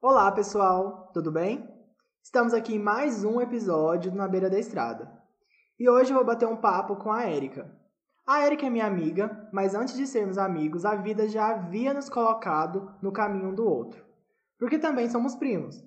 Olá, 0.00 0.30
pessoal, 0.30 1.10
tudo 1.12 1.32
bem? 1.32 1.68
Estamos 2.22 2.54
aqui 2.54 2.76
em 2.76 2.78
mais 2.78 3.24
um 3.24 3.40
episódio 3.40 4.12
do 4.12 4.16
Na 4.16 4.28
Beira 4.28 4.48
da 4.48 4.60
Estrada. 4.60 5.10
E 5.76 5.90
hoje 5.90 6.12
eu 6.12 6.14
vou 6.14 6.24
bater 6.24 6.46
um 6.46 6.56
papo 6.56 6.94
com 6.94 7.10
a 7.10 7.24
Érica. 7.24 7.68
A 8.24 8.44
Érica 8.44 8.66
é 8.66 8.70
minha 8.70 8.86
amiga, 8.86 9.48
mas 9.52 9.74
antes 9.74 9.96
de 9.96 10.06
sermos 10.06 10.38
amigos, 10.38 10.84
a 10.84 10.94
vida 10.94 11.26
já 11.26 11.48
havia 11.48 11.92
nos 11.92 12.08
colocado 12.08 12.94
no 13.02 13.10
caminho 13.10 13.48
um 13.48 13.54
do 13.54 13.66
outro. 13.66 14.04
Porque 14.56 14.78
também 14.78 15.10
somos 15.10 15.34
primos. 15.34 15.82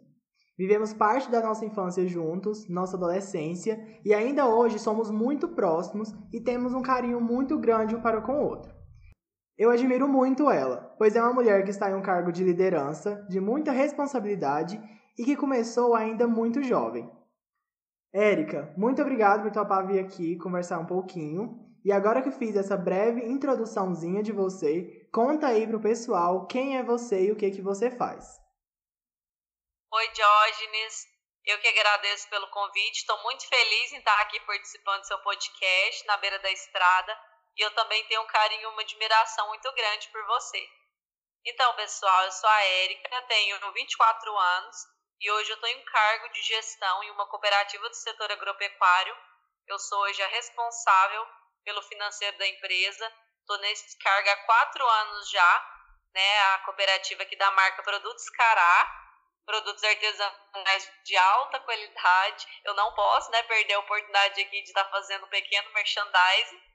Vivemos 0.57 0.93
parte 0.93 1.31
da 1.31 1.41
nossa 1.41 1.63
infância 1.63 2.05
juntos, 2.05 2.67
nossa 2.67 2.97
adolescência, 2.97 3.81
e 4.03 4.13
ainda 4.13 4.45
hoje 4.45 4.77
somos 4.77 5.09
muito 5.09 5.47
próximos 5.47 6.13
e 6.33 6.41
temos 6.41 6.73
um 6.73 6.81
carinho 6.81 7.21
muito 7.21 7.57
grande 7.57 7.95
um 7.95 8.01
para 8.01 8.21
com 8.21 8.33
o 8.33 8.43
outro. 8.43 8.76
Eu 9.57 9.71
admiro 9.71 10.07
muito 10.07 10.51
ela, 10.51 10.93
pois 10.99 11.15
é 11.15 11.21
uma 11.21 11.33
mulher 11.33 11.63
que 11.63 11.71
está 11.71 11.89
em 11.89 11.95
um 11.95 12.01
cargo 12.01 12.31
de 12.31 12.43
liderança, 12.43 13.25
de 13.27 13.39
muita 13.39 13.71
responsabilidade 13.71 14.79
e 15.17 15.25
que 15.25 15.35
começou 15.35 15.95
ainda 15.95 16.27
muito 16.27 16.61
jovem. 16.61 17.09
Érica, 18.13 18.71
muito 18.77 19.01
obrigado 19.01 19.41
por 19.41 19.51
topar 19.51 19.87
vir 19.87 19.99
aqui 19.99 20.37
conversar 20.37 20.77
um 20.77 20.85
pouquinho. 20.85 21.57
E 21.83 21.91
agora 21.91 22.21
que 22.21 22.29
fiz 22.29 22.55
essa 22.55 22.77
breve 22.77 23.25
introduçãozinha 23.25 24.21
de 24.21 24.31
você, 24.31 25.09
conta 25.11 25.47
aí 25.47 25.65
pro 25.65 25.81
pessoal 25.81 26.45
quem 26.45 26.77
é 26.77 26.83
você 26.83 27.25
e 27.25 27.31
o 27.31 27.35
que 27.35 27.49
que 27.49 27.61
você 27.61 27.89
faz. 27.89 28.39
Oi, 29.91 30.07
Diógenes. 30.09 31.07
Eu 31.45 31.57
que 31.59 31.67
agradeço 31.67 32.29
pelo 32.29 32.47
convite. 32.51 32.97
Estou 32.97 33.23
muito 33.23 33.47
feliz 33.47 33.93
em 33.93 33.97
estar 33.97 34.21
aqui 34.21 34.39
participando 34.41 34.99
do 34.99 35.07
seu 35.07 35.17
podcast 35.19 36.05
na 36.05 36.17
beira 36.17 36.37
da 36.39 36.51
estrada 36.51 37.17
e 37.57 37.61
eu 37.61 37.71
também 37.71 38.03
tenho 38.05 38.21
um 38.21 38.27
carinho 38.27 38.61
e 38.61 38.65
uma 38.67 38.81
admiração 38.81 39.47
muito 39.47 39.71
grande 39.73 40.07
por 40.09 40.23
você. 40.27 40.69
Então, 41.43 41.73
pessoal, 41.75 42.23
eu 42.25 42.31
sou 42.31 42.49
a 42.49 42.63
Érica, 42.63 43.21
tenho 43.23 43.73
24 43.73 44.37
anos 44.37 44.77
e 45.19 45.31
hoje 45.31 45.49
eu 45.49 45.55
estou 45.55 45.69
em 45.69 45.83
cargo 45.85 46.29
de 46.29 46.41
gestão 46.43 47.03
em 47.03 47.11
uma 47.11 47.25
cooperativa 47.27 47.89
do 47.89 47.95
setor 47.95 48.31
agropecuário. 48.31 49.17
Eu 49.65 49.79
sou 49.79 49.99
hoje 50.01 50.21
a 50.21 50.27
responsável 50.27 51.27
pelo 51.63 51.81
financeiro 51.83 52.37
da 52.37 52.47
empresa. 52.47 53.11
Estou 53.39 53.57
nesse 53.59 53.97
cargo 53.97 54.29
há 54.29 54.35
quatro 54.45 54.87
anos 54.87 55.29
já, 55.29 55.81
né? 56.13 56.39
A 56.53 56.57
cooperativa 56.59 57.23
aqui 57.23 57.35
da 57.37 57.49
marca 57.51 57.81
Produtos 57.81 58.29
Cará, 58.29 59.07
produtos 59.45 59.83
artesanais 59.83 60.91
de 61.03 61.17
alta 61.17 61.59
qualidade. 61.61 62.61
Eu 62.65 62.75
não 62.75 62.93
posso, 62.93 63.31
né, 63.31 63.41
perder 63.43 63.73
a 63.73 63.79
oportunidade 63.79 64.41
aqui 64.41 64.61
de 64.61 64.67
estar 64.67 64.85
fazendo 64.89 65.25
um 65.25 65.29
pequeno 65.29 65.71
merchandising 65.73 66.67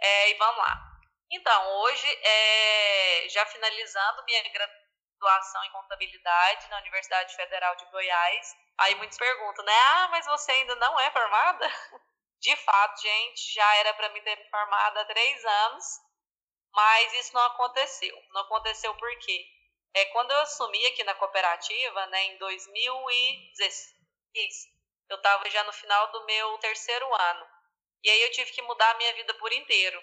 é, 0.00 0.30
e 0.30 0.34
vamos 0.34 0.58
lá. 0.58 0.88
Então, 1.30 1.76
hoje, 1.80 2.18
é, 2.22 3.28
já 3.28 3.44
finalizando 3.46 4.24
minha 4.24 4.42
graduação 4.50 5.64
em 5.64 5.70
contabilidade 5.70 6.68
na 6.70 6.78
Universidade 6.78 7.36
Federal 7.36 7.76
de 7.76 7.84
Goiás, 7.86 8.56
aí 8.78 8.94
muitos 8.94 9.18
perguntam, 9.18 9.64
né? 9.64 9.78
Ah, 9.86 10.08
mas 10.10 10.26
você 10.26 10.52
ainda 10.52 10.76
não 10.76 11.00
é 11.00 11.10
formada? 11.10 11.68
De 12.40 12.54
fato, 12.56 13.02
gente, 13.02 13.52
já 13.52 13.76
era 13.76 13.92
para 13.94 14.10
mim 14.10 14.22
ter 14.22 14.36
me 14.36 14.48
formado 14.48 14.98
há 14.98 15.04
três 15.06 15.44
anos, 15.44 15.84
mas 16.72 17.12
isso 17.14 17.34
não 17.34 17.42
aconteceu. 17.42 18.16
Não 18.30 18.42
aconteceu 18.42 18.94
por 18.94 19.18
quê? 19.18 19.44
É, 19.94 20.04
quando 20.06 20.30
eu 20.30 20.38
assumi 20.40 20.86
aqui 20.86 21.02
na 21.02 21.16
cooperativa, 21.16 22.06
né, 22.06 22.26
em 22.26 22.38
2016, 22.38 24.68
eu 25.10 25.16
estava 25.16 25.50
já 25.50 25.64
no 25.64 25.72
final 25.72 26.12
do 26.12 26.24
meu 26.26 26.56
terceiro 26.58 27.12
ano. 27.12 27.57
E 28.02 28.10
aí 28.10 28.22
eu 28.22 28.30
tive 28.30 28.50
que 28.52 28.62
mudar 28.62 28.90
a 28.90 28.94
minha 28.94 29.12
vida 29.14 29.34
por 29.34 29.52
inteiro. 29.52 30.00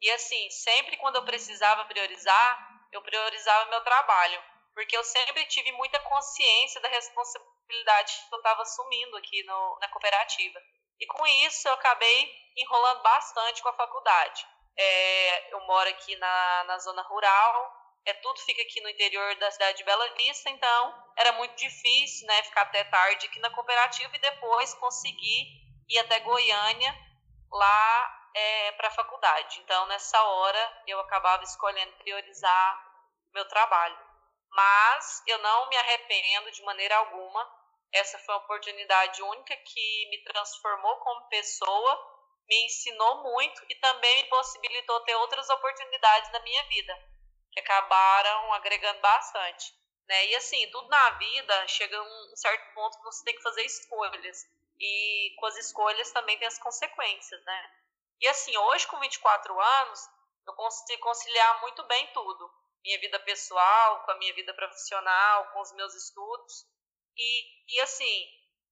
E 0.00 0.10
assim, 0.12 0.50
sempre 0.50 0.96
quando 0.96 1.16
eu 1.16 1.24
precisava 1.24 1.84
priorizar, 1.84 2.86
eu 2.92 3.02
priorizava 3.02 3.70
meu 3.70 3.80
trabalho, 3.82 4.42
porque 4.74 4.96
eu 4.96 5.04
sempre 5.04 5.44
tive 5.46 5.70
muita 5.72 5.98
consciência 6.00 6.80
da 6.80 6.88
responsabilidade 6.88 8.12
que 8.28 8.34
eu 8.34 8.38
estava 8.38 8.62
assumindo 8.62 9.16
aqui 9.16 9.42
no, 9.44 9.78
na 9.80 9.88
cooperativa. 9.88 10.60
E 10.98 11.06
com 11.06 11.26
isso 11.26 11.68
eu 11.68 11.74
acabei 11.74 12.32
enrolando 12.56 13.02
bastante 13.02 13.62
com 13.62 13.68
a 13.68 13.76
faculdade. 13.76 14.46
É, 14.76 15.54
eu 15.54 15.60
moro 15.66 15.88
aqui 15.90 16.16
na, 16.16 16.64
na 16.64 16.78
zona 16.78 17.02
rural, 17.02 17.80
é 18.06 18.14
tudo 18.14 18.40
fica 18.40 18.62
aqui 18.62 18.80
no 18.80 18.88
interior 18.88 19.34
da 19.36 19.50
cidade 19.50 19.78
de 19.78 19.84
Bela 19.84 20.08
Vista, 20.14 20.48
então 20.48 21.12
era 21.16 21.32
muito 21.32 21.54
difícil, 21.56 22.26
né, 22.26 22.42
ficar 22.44 22.62
até 22.62 22.82
tarde 22.84 23.26
aqui 23.26 23.38
na 23.40 23.50
cooperativa 23.50 24.14
e 24.16 24.20
depois 24.20 24.72
conseguir 24.74 25.46
ir 25.88 25.98
até 25.98 26.20
Goiânia 26.20 27.09
lá 27.50 28.30
é, 28.34 28.72
para 28.72 28.88
a 28.88 28.92
faculdade. 28.92 29.60
Então, 29.60 29.86
nessa 29.86 30.22
hora, 30.22 30.82
eu 30.86 31.00
acabava 31.00 31.42
escolhendo 31.42 31.92
priorizar 31.98 32.90
meu 33.32 33.46
trabalho. 33.48 33.98
Mas 34.50 35.22
eu 35.26 35.38
não 35.38 35.68
me 35.68 35.76
arrependo 35.76 36.50
de 36.50 36.62
maneira 36.62 36.96
alguma. 36.96 37.60
Essa 37.92 38.18
foi 38.18 38.34
uma 38.34 38.44
oportunidade 38.44 39.22
única 39.22 39.56
que 39.56 40.08
me 40.10 40.22
transformou 40.24 40.96
como 40.96 41.28
pessoa, 41.28 42.20
me 42.48 42.64
ensinou 42.66 43.22
muito 43.22 43.64
e 43.68 43.74
também 43.76 44.22
me 44.22 44.28
possibilitou 44.28 45.00
ter 45.00 45.14
outras 45.16 45.48
oportunidades 45.50 46.30
na 46.32 46.40
minha 46.40 46.64
vida, 46.64 46.96
que 47.52 47.60
acabaram 47.60 48.52
agregando 48.54 49.00
bastante. 49.00 49.72
Né? 50.08 50.26
E 50.26 50.36
assim, 50.36 50.68
tudo 50.70 50.88
na 50.88 51.10
vida 51.10 51.68
chega 51.68 52.00
um 52.00 52.36
certo 52.36 52.74
ponto 52.74 52.96
que 52.98 53.04
você 53.04 53.24
tem 53.24 53.34
que 53.34 53.42
fazer 53.42 53.62
escolhas 53.62 54.44
e 54.80 55.34
com 55.36 55.46
as 55.46 55.56
escolhas 55.58 56.10
também 56.10 56.38
tem 56.38 56.48
as 56.48 56.58
consequências, 56.58 57.44
né? 57.44 57.70
E 58.20 58.28
assim, 58.28 58.56
hoje 58.56 58.86
com 58.86 58.98
24 58.98 59.60
anos, 59.60 60.00
eu 60.46 60.54
consigo 60.54 61.02
conciliar 61.02 61.60
muito 61.60 61.82
bem 61.84 62.06
tudo. 62.12 62.50
Minha 62.82 62.98
vida 62.98 63.20
pessoal, 63.20 64.04
com 64.04 64.10
a 64.12 64.16
minha 64.16 64.34
vida 64.34 64.54
profissional, 64.54 65.52
com 65.52 65.60
os 65.60 65.72
meus 65.72 65.94
estudos. 65.94 66.66
E, 67.16 67.76
e 67.76 67.80
assim, 67.80 68.26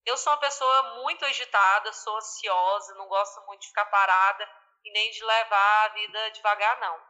eu 0.06 0.16
sou 0.16 0.32
uma 0.32 0.38
pessoa 0.38 0.94
muito 1.02 1.24
agitada, 1.24 1.92
sou 1.92 2.16
ansiosa, 2.16 2.94
não 2.94 3.08
gosto 3.08 3.44
muito 3.46 3.60
de 3.60 3.68
ficar 3.68 3.86
parada 3.86 4.48
e 4.84 4.90
nem 4.90 5.10
de 5.10 5.22
levar 5.22 5.84
a 5.84 5.88
vida 5.88 6.30
devagar, 6.30 6.80
não. 6.80 7.00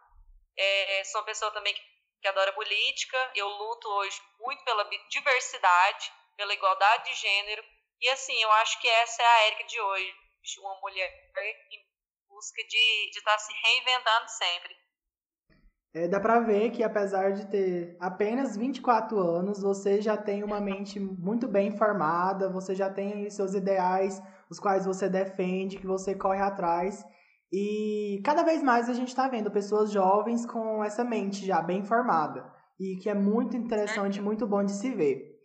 É, 0.57 1.05
sou 1.05 1.21
uma 1.21 1.27
pessoa 1.27 1.53
também 1.53 1.73
que, 1.73 1.83
que 2.21 2.29
adora 2.29 2.53
política, 2.53 3.31
eu 3.37 3.49
luto 3.49 3.89
hoje 3.89 4.21
muito 4.41 4.65
pela 4.65 4.85
diversidade, 5.09 6.13
pela 6.37 6.53
igualdade 6.53 7.05
de 7.05 7.15
gênero, 7.15 7.65
e 8.01 8.09
assim, 8.11 8.41
eu 8.43 8.51
acho 8.53 8.81
que 8.81 8.89
essa 8.89 9.23
é 9.23 9.27
a 9.27 9.47
Érica 9.47 9.65
de 9.65 9.81
hoje, 9.81 10.15
uma 10.61 10.81
mulher 10.81 11.11
em 11.71 11.85
busca 12.29 12.63
de 12.69 13.09
estar 13.19 13.33
tá 13.33 13.39
se 13.39 13.53
reinventando 13.53 14.29
sempre. 14.29 14.77
É, 15.95 16.07
dá 16.07 16.21
pra 16.21 16.39
ver 16.41 16.71
que 16.71 16.85
apesar 16.85 17.33
de 17.33 17.47
ter 17.47 17.97
apenas 17.99 18.57
24 18.57 19.19
anos, 19.19 19.63
você 19.63 20.01
já 20.01 20.17
tem 20.17 20.45
uma 20.45 20.61
mente 20.61 21.01
muito 21.01 21.49
bem 21.49 21.77
formada, 21.77 22.49
você 22.49 22.75
já 22.75 22.91
tem 22.91 23.29
seus 23.31 23.55
ideais, 23.55 24.23
os 24.51 24.61
quais 24.61 24.85
você 24.85 25.09
defende, 25.09 25.79
que 25.79 25.87
você 25.87 26.15
corre 26.15 26.43
atrás. 26.43 27.05
E 27.51 28.21
cada 28.25 28.43
vez 28.43 28.63
mais 28.63 28.89
a 28.89 28.93
gente 28.93 29.09
está 29.09 29.27
vendo 29.29 29.51
pessoas 29.51 29.91
jovens 29.91 30.45
com 30.45 30.85
essa 30.85 31.03
mente 31.03 31.47
já 31.47 31.63
bem 31.63 31.83
formada. 31.83 32.53
E 32.79 32.97
que 32.97 33.09
é 33.09 33.15
muito 33.15 33.57
interessante, 33.57 34.21
muito 34.21 34.47
bom 34.47 34.63
de 34.63 34.73
se 34.73 34.91
ver. 34.91 35.38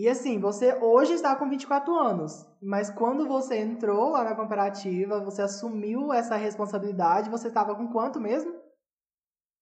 E 0.00 0.08
assim, 0.08 0.40
você 0.40 0.72
hoje 0.80 1.12
está 1.12 1.36
com 1.36 1.46
24 1.46 1.94
anos, 1.94 2.32
mas 2.62 2.88
quando 2.88 3.28
você 3.28 3.58
entrou 3.58 4.08
lá 4.08 4.24
na 4.24 4.34
cooperativa, 4.34 5.20
você 5.20 5.42
assumiu 5.42 6.10
essa 6.10 6.36
responsabilidade, 6.36 7.28
você 7.28 7.48
estava 7.48 7.74
com 7.74 7.86
quanto 7.92 8.18
mesmo? 8.18 8.50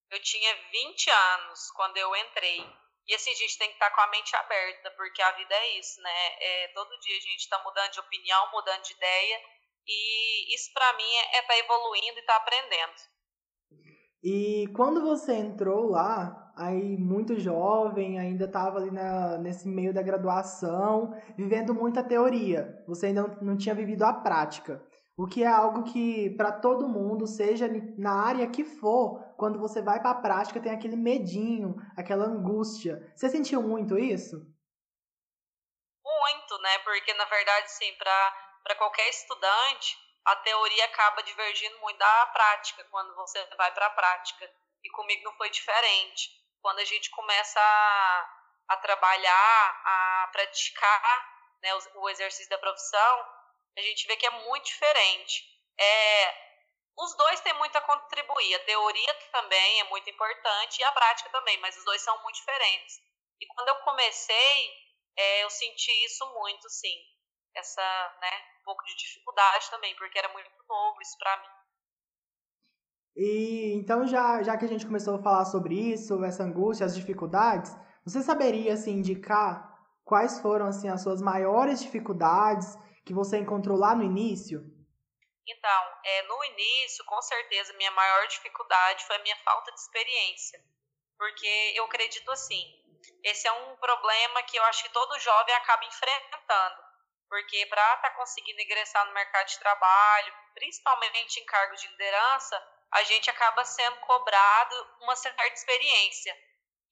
Eu 0.08 0.22
tinha 0.22 0.54
20 0.70 1.10
anos 1.10 1.58
quando 1.74 1.96
eu 1.96 2.14
entrei. 2.14 2.64
E 3.08 3.14
assim, 3.16 3.32
a 3.32 3.34
gente 3.34 3.58
tem 3.58 3.66
que 3.66 3.74
estar 3.74 3.90
com 3.90 4.00
a 4.00 4.10
mente 4.10 4.36
aberta, 4.36 4.92
porque 4.92 5.20
a 5.20 5.32
vida 5.32 5.56
é 5.56 5.76
isso, 5.76 6.00
né? 6.00 6.28
É, 6.38 6.68
todo 6.68 7.00
dia 7.00 7.18
a 7.18 7.20
gente 7.20 7.40
está 7.40 7.60
mudando 7.64 7.90
de 7.90 7.98
opinião, 7.98 8.52
mudando 8.52 8.82
de 8.84 8.92
ideia, 8.92 9.40
e 9.88 10.54
isso 10.54 10.72
para 10.72 10.92
mim 10.92 11.14
é 11.32 11.40
estar 11.40 11.48
tá 11.48 11.58
evoluindo 11.58 12.16
e 12.16 12.20
estar 12.20 12.34
tá 12.34 12.42
aprendendo. 12.42 12.94
E 14.22 14.68
quando 14.76 15.02
você 15.02 15.32
entrou 15.32 15.90
lá, 15.90 16.47
aí 16.58 16.98
muito 16.98 17.38
jovem, 17.38 18.18
ainda 18.18 18.44
estava 18.44 18.78
ali 18.78 18.90
na, 18.90 19.38
nesse 19.38 19.66
meio 19.68 19.94
da 19.94 20.02
graduação, 20.02 21.14
vivendo 21.36 21.72
muita 21.72 22.02
teoria. 22.02 22.82
Você 22.86 23.06
ainda 23.06 23.22
não, 23.22 23.36
não 23.40 23.56
tinha 23.56 23.74
vivido 23.74 24.02
a 24.02 24.12
prática. 24.12 24.84
O 25.16 25.26
que 25.26 25.42
é 25.42 25.46
algo 25.46 25.84
que, 25.84 26.30
para 26.36 26.52
todo 26.52 26.88
mundo, 26.88 27.26
seja 27.26 27.68
na 27.96 28.24
área 28.24 28.50
que 28.50 28.64
for, 28.64 29.22
quando 29.36 29.58
você 29.58 29.80
vai 29.80 30.00
para 30.00 30.10
a 30.10 30.20
prática, 30.20 30.60
tem 30.60 30.72
aquele 30.72 30.96
medinho, 30.96 31.76
aquela 31.96 32.24
angústia. 32.24 33.12
Você 33.14 33.28
sentiu 33.28 33.62
muito 33.62 33.96
isso? 33.98 34.36
Muito, 36.04 36.62
né? 36.62 36.78
Porque, 36.84 37.14
na 37.14 37.24
verdade, 37.24 37.70
sim, 37.70 37.92
para 37.98 38.76
qualquer 38.76 39.08
estudante, 39.10 39.96
a 40.24 40.36
teoria 40.36 40.84
acaba 40.86 41.22
divergindo 41.22 41.78
muito 41.80 41.98
da 41.98 42.26
prática, 42.32 42.84
quando 42.90 43.14
você 43.14 43.44
vai 43.56 43.72
para 43.72 43.86
a 43.86 43.90
prática. 43.90 44.48
E 44.84 44.90
comigo 44.90 45.24
não 45.24 45.32
foi 45.34 45.50
diferente 45.50 46.38
quando 46.68 46.80
a 46.80 46.84
gente 46.84 47.08
começa 47.08 47.58
a, 47.58 48.30
a 48.68 48.76
trabalhar, 48.76 49.82
a 49.86 50.28
praticar 50.30 51.56
né, 51.62 51.74
o, 51.74 52.02
o, 52.02 52.10
exercício 52.10 52.50
da 52.50 52.58
profissão, 52.58 53.26
a 53.74 53.80
gente 53.80 54.06
vê 54.06 54.14
que 54.18 54.26
é 54.26 54.30
muito 54.30 54.66
diferente. 54.66 55.44
É, 55.80 56.34
os 56.98 57.16
dois 57.16 57.40
têm 57.40 57.54
muito 57.54 57.74
a 57.74 57.80
contribuir. 57.80 58.54
A 58.54 58.64
teoria 58.66 59.14
também 59.32 59.80
é 59.80 59.84
muito 59.84 60.10
importante 60.10 60.78
e 60.78 60.84
a 60.84 60.92
prática 60.92 61.30
também, 61.30 61.56
mas 61.60 61.74
os 61.74 61.84
dois 61.86 62.02
são 62.02 62.22
muito 62.22 62.36
diferentes. 62.36 63.00
E 63.40 63.46
quando 63.46 63.68
eu 63.68 63.76
comecei, 63.76 64.70
é, 65.16 65.44
eu 65.44 65.48
senti 65.48 66.04
isso 66.04 66.26
muito, 66.34 66.68
sim. 66.68 67.02
Essa, 67.54 68.16
né, 68.20 68.46
um 68.60 68.64
pouco 68.64 68.84
de 68.84 68.94
dificuldade 68.94 69.70
também, 69.70 69.96
porque 69.96 70.18
era 70.18 70.28
muito 70.34 70.50
novo 70.68 71.00
isso 71.00 71.16
para 71.16 71.34
mim. 71.38 71.48
E 73.16 73.74
então, 73.74 74.06
já, 74.06 74.42
já 74.42 74.56
que 74.56 74.64
a 74.64 74.68
gente 74.68 74.86
começou 74.86 75.16
a 75.16 75.22
falar 75.22 75.44
sobre 75.44 75.74
isso, 75.74 76.22
essa 76.24 76.42
angústia, 76.42 76.86
as 76.86 76.94
dificuldades, 76.94 77.74
você 78.04 78.22
saberia 78.22 78.74
assim, 78.74 78.92
indicar 78.92 79.68
quais 80.04 80.40
foram 80.40 80.66
assim, 80.66 80.88
as 80.88 81.02
suas 81.02 81.20
maiores 81.20 81.82
dificuldades 81.82 82.76
que 83.04 83.12
você 83.12 83.38
encontrou 83.38 83.76
lá 83.76 83.94
no 83.94 84.04
início? 84.04 84.60
Então, 85.46 85.82
é, 86.04 86.22
no 86.22 86.44
início, 86.44 87.04
com 87.06 87.20
certeza, 87.22 87.72
minha 87.74 87.90
maior 87.90 88.26
dificuldade 88.26 89.04
foi 89.06 89.16
a 89.16 89.22
minha 89.22 89.36
falta 89.44 89.72
de 89.72 89.80
experiência. 89.80 90.60
Porque 91.16 91.72
eu 91.74 91.84
acredito 91.84 92.30
assim, 92.30 92.62
esse 93.24 93.48
é 93.48 93.52
um 93.52 93.76
problema 93.76 94.42
que 94.42 94.56
eu 94.56 94.62
acho 94.64 94.84
que 94.84 94.92
todo 94.92 95.18
jovem 95.18 95.54
acaba 95.54 95.84
enfrentando. 95.84 96.88
Porque 97.28 97.66
para 97.66 97.94
estar 97.94 98.10
tá 98.10 98.16
conseguindo 98.16 98.60
ingressar 98.60 99.06
no 99.06 99.12
mercado 99.12 99.46
de 99.46 99.58
trabalho, 99.58 100.32
principalmente 100.54 101.40
em 101.40 101.44
cargos 101.44 101.80
de 101.80 101.88
liderança, 101.88 102.56
a 102.92 103.02
gente 103.04 103.30
acaba 103.30 103.64
sendo 103.64 103.96
cobrado 104.00 104.96
uma 105.00 105.16
certa 105.16 105.46
experiência. 105.46 106.36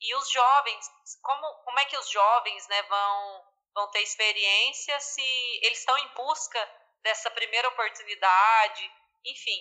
E 0.00 0.14
os 0.14 0.30
jovens, 0.30 0.90
como, 1.22 1.54
como 1.64 1.78
é 1.80 1.84
que 1.86 1.96
os 1.96 2.08
jovens 2.08 2.66
né, 2.68 2.82
vão, 2.82 3.44
vão 3.74 3.90
ter 3.90 4.02
experiência 4.02 4.98
se 5.00 5.22
eles 5.62 5.78
estão 5.78 5.96
em 5.98 6.08
busca 6.08 6.70
dessa 7.02 7.30
primeira 7.30 7.68
oportunidade, 7.68 8.92
enfim. 9.24 9.58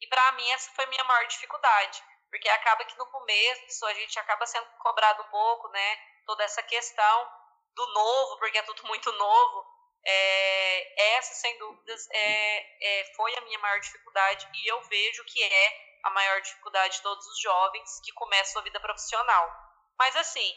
E 0.00 0.06
para 0.08 0.32
mim 0.32 0.50
essa 0.52 0.70
foi 0.72 0.84
a 0.84 0.88
minha 0.88 1.04
maior 1.04 1.26
dificuldade, 1.26 2.02
porque 2.30 2.48
acaba 2.48 2.84
que 2.84 2.96
no 2.96 3.06
começo 3.06 3.86
a 3.86 3.94
gente 3.94 4.18
acaba 4.18 4.46
sendo 4.46 4.66
cobrado 4.78 5.22
um 5.22 5.28
pouco, 5.28 5.68
né, 5.68 5.98
toda 6.26 6.44
essa 6.44 6.62
questão 6.62 7.30
do 7.74 7.86
novo, 7.92 8.38
porque 8.38 8.58
é 8.58 8.62
tudo 8.62 8.86
muito 8.86 9.10
novo. 9.12 9.63
É, 10.06 11.16
essa, 11.16 11.34
sem 11.34 11.56
dúvidas, 11.58 12.08
é, 12.10 13.00
é, 13.00 13.14
foi 13.14 13.34
a 13.36 13.40
minha 13.42 13.58
maior 13.58 13.80
dificuldade 13.80 14.46
e 14.54 14.70
eu 14.70 14.82
vejo 14.82 15.24
que 15.24 15.42
é 15.42 15.98
a 16.04 16.10
maior 16.10 16.40
dificuldade 16.42 16.96
de 16.96 17.02
todos 17.02 17.26
os 17.26 17.40
jovens 17.40 18.00
que 18.04 18.12
começam 18.12 18.60
a 18.60 18.64
vida 18.64 18.78
profissional. 18.80 19.50
Mas, 19.98 20.14
assim, 20.16 20.54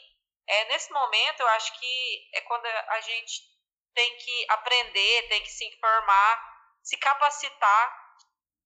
é, 0.48 0.66
nesse 0.66 0.92
momento 0.92 1.40
eu 1.42 1.48
acho 1.50 1.78
que 1.80 2.30
é 2.34 2.42
quando 2.42 2.66
a 2.66 3.02
gente 3.02 3.42
tem 3.94 4.18
que 4.18 4.46
aprender, 4.50 5.28
tem 5.28 5.42
que 5.42 5.50
se 5.50 5.66
informar, 5.66 6.58
se 6.84 6.98
capacitar. 6.98 8.08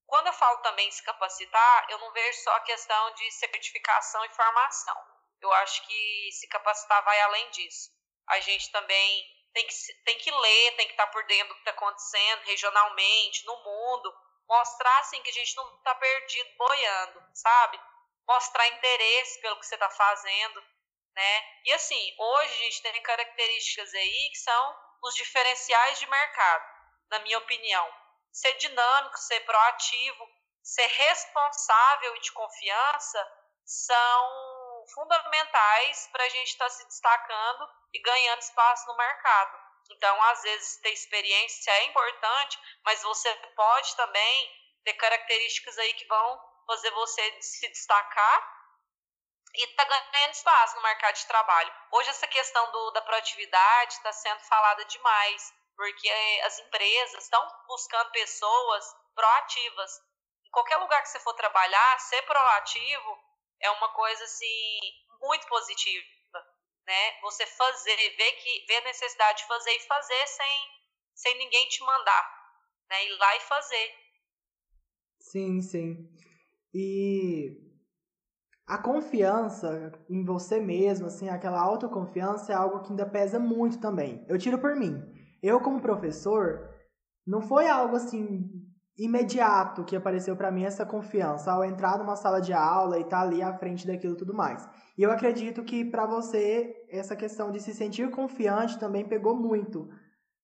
Quando 0.06 0.28
eu 0.28 0.34
falo 0.34 0.58
também 0.58 0.92
se 0.92 1.02
capacitar, 1.04 1.86
eu 1.90 1.98
não 2.00 2.12
vejo 2.12 2.40
só 2.44 2.52
a 2.56 2.62
questão 2.62 3.14
de 3.14 3.32
certificação 3.32 4.26
e 4.26 4.30
formação. 4.30 4.96
Eu 5.40 5.52
acho 5.54 5.86
que 5.88 6.30
se 6.34 6.48
capacitar 6.48 7.04
vai 7.04 7.20
além 7.22 7.50
disso. 7.52 7.90
A 8.28 8.40
gente 8.40 8.72
também 8.72 9.41
tem 9.54 9.68
que, 9.68 9.74
tem 10.06 10.18
que 10.18 10.32
ler, 10.32 10.76
tem 10.76 10.88
que 10.88 10.94
estar 10.94 11.08
por 11.08 11.26
dentro 11.26 11.50
do 11.50 11.56
que 11.56 11.62
está 11.62 11.72
acontecendo 11.72 12.44
regionalmente, 12.44 13.46
no 13.46 13.56
mundo. 13.64 14.14
Mostrar 14.48 15.00
assim 15.00 15.22
que 15.22 15.30
a 15.30 15.34
gente 15.34 15.56
não 15.56 15.76
está 15.78 15.96
perdido 15.96 16.50
boiando, 16.58 17.24
sabe? 17.34 17.80
Mostrar 18.28 18.68
interesse 18.68 19.42
pelo 19.42 19.58
que 19.60 19.66
você 19.66 19.76
está 19.76 19.90
fazendo, 19.90 20.64
né? 21.16 21.44
E 21.66 21.74
assim, 21.74 22.16
hoje 22.18 22.54
a 22.54 22.64
gente 22.64 22.82
tem 22.82 23.02
características 23.02 23.94
aí 23.94 24.30
que 24.30 24.38
são 24.38 24.76
os 25.04 25.16
diferenciais 25.16 26.00
de 26.00 26.08
mercado, 26.08 26.66
na 27.10 27.20
minha 27.20 27.38
opinião. 27.38 27.94
Ser 28.32 28.54
dinâmico, 28.54 29.18
ser 29.18 29.40
proativo, 29.42 30.30
ser 30.64 30.88
responsável 30.88 32.16
e 32.16 32.22
de 32.22 32.32
confiança 32.32 33.38
são 33.66 34.51
fundamentais 34.94 36.10
para 36.12 36.24
a 36.24 36.30
gente 36.30 36.50
estar 36.50 36.66
tá 36.66 36.70
se 36.70 36.86
destacando 36.86 37.70
e 37.94 38.00
ganhando 38.02 38.42
espaço 38.42 38.88
no 38.88 38.98
mercado. 38.98 39.60
Então, 39.92 40.24
às 40.24 40.42
vezes, 40.42 40.78
ter 40.82 40.92
experiência 40.92 41.72
é 41.72 41.86
importante, 41.86 42.60
mas 42.86 43.02
você 43.02 43.34
pode 43.56 43.96
também 43.96 44.62
ter 44.84 44.94
características 44.94 45.78
aí 45.78 45.94
que 45.94 46.08
vão 46.08 46.52
fazer 46.66 46.92
você 46.92 47.42
se 47.42 47.68
destacar 47.68 48.62
e 49.54 49.64
está 49.66 49.84
ganhando 49.84 50.32
espaço 50.32 50.76
no 50.78 50.84
mercado 50.84 51.16
de 51.16 51.28
trabalho. 51.28 51.74
Hoje 51.92 52.10
essa 52.10 52.28
questão 52.28 52.72
do, 52.72 52.92
da 52.92 53.02
proatividade 53.02 53.94
está 53.94 54.14
sendo 54.14 54.40
falada 54.42 54.86
demais, 54.86 55.54
porque 55.76 56.42
as 56.46 56.60
empresas 56.60 57.24
estão 57.24 57.46
buscando 57.68 58.12
pessoas 58.12 58.86
proativas. 59.14 59.92
Em 60.46 60.52
qualquer 60.52 60.78
lugar 60.78 61.02
que 61.02 61.10
você 61.10 61.20
for 61.20 61.34
trabalhar, 61.34 62.00
ser 62.00 62.22
proativo 62.24 63.31
é 63.62 63.70
uma 63.72 63.90
coisa 63.94 64.24
assim 64.24 64.80
muito 65.22 65.48
positiva, 65.48 66.06
né? 66.86 67.22
Você 67.22 67.46
fazer, 67.46 67.96
ver 67.96 68.32
que 68.34 68.66
ver 68.68 68.78
a 68.78 68.86
necessidade 68.86 69.40
de 69.40 69.48
fazer 69.48 69.72
e 69.72 69.88
fazer 69.88 70.28
sem 70.28 70.82
sem 71.14 71.38
ninguém 71.38 71.68
te 71.68 71.82
mandar, 71.82 72.56
né? 72.90 73.06
Ir 73.06 73.18
lá 73.18 73.36
e 73.36 73.40
fazer. 73.42 73.96
Sim, 75.20 75.62
sim. 75.62 76.10
E 76.74 77.72
a 78.66 78.78
confiança 78.78 79.92
em 80.10 80.24
você 80.24 80.60
mesmo, 80.60 81.08
assim, 81.08 81.30
aquela 81.30 81.62
autoconfiança 81.62 82.52
é 82.54 82.56
algo 82.56 82.82
que 82.82 82.90
ainda 82.90 83.06
pesa 83.06 83.38
muito 83.38 83.80
também. 83.80 84.26
Eu 84.28 84.38
tiro 84.38 84.58
por 84.58 84.76
mim. 84.76 85.00
Eu, 85.44 85.60
como 85.60 85.82
professor, 85.82 86.74
não 87.26 87.42
foi 87.42 87.68
algo 87.68 87.96
assim 87.96 88.61
imediato 89.04 89.84
que 89.84 89.96
apareceu 89.96 90.36
para 90.36 90.52
mim 90.52 90.64
essa 90.64 90.86
confiança 90.86 91.52
ao 91.52 91.64
entrar 91.64 91.98
numa 91.98 92.16
sala 92.16 92.42
de 92.42 92.54
aula 92.54 92.98
e 92.98 93.02
estar 93.02 93.18
tá 93.18 93.24
ali 93.24 93.42
à 93.42 93.58
frente 93.58 93.88
daquilo 93.88 94.16
tudo 94.16 94.34
mais. 94.34 94.68
E 94.98 95.04
eu 95.04 95.12
acredito 95.12 95.64
que 95.64 95.84
para 95.84 96.06
você 96.06 96.86
essa 96.90 97.16
questão 97.16 97.52
de 97.52 97.60
se 97.60 97.74
sentir 97.74 98.10
confiante 98.12 98.80
também 98.80 99.08
pegou 99.08 99.36
muito 99.36 99.90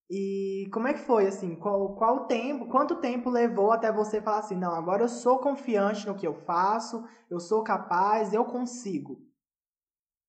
e 0.09 0.69
como 0.71 0.87
é 0.87 0.93
que 0.93 1.01
foi, 1.01 1.27
assim, 1.27 1.59
qual, 1.59 1.95
qual 1.97 2.27
tempo, 2.27 2.69
quanto 2.69 3.01
tempo 3.01 3.29
levou 3.29 3.73
até 3.73 3.91
você 3.91 4.21
falar 4.21 4.39
assim, 4.39 4.55
não, 4.55 4.73
agora 4.73 5.03
eu 5.03 5.09
sou 5.09 5.39
confiante 5.39 6.07
no 6.07 6.17
que 6.17 6.25
eu 6.25 6.33
faço, 6.45 7.03
eu 7.29 7.39
sou 7.41 7.61
capaz, 7.61 8.33
eu 8.33 8.45
consigo? 8.45 9.17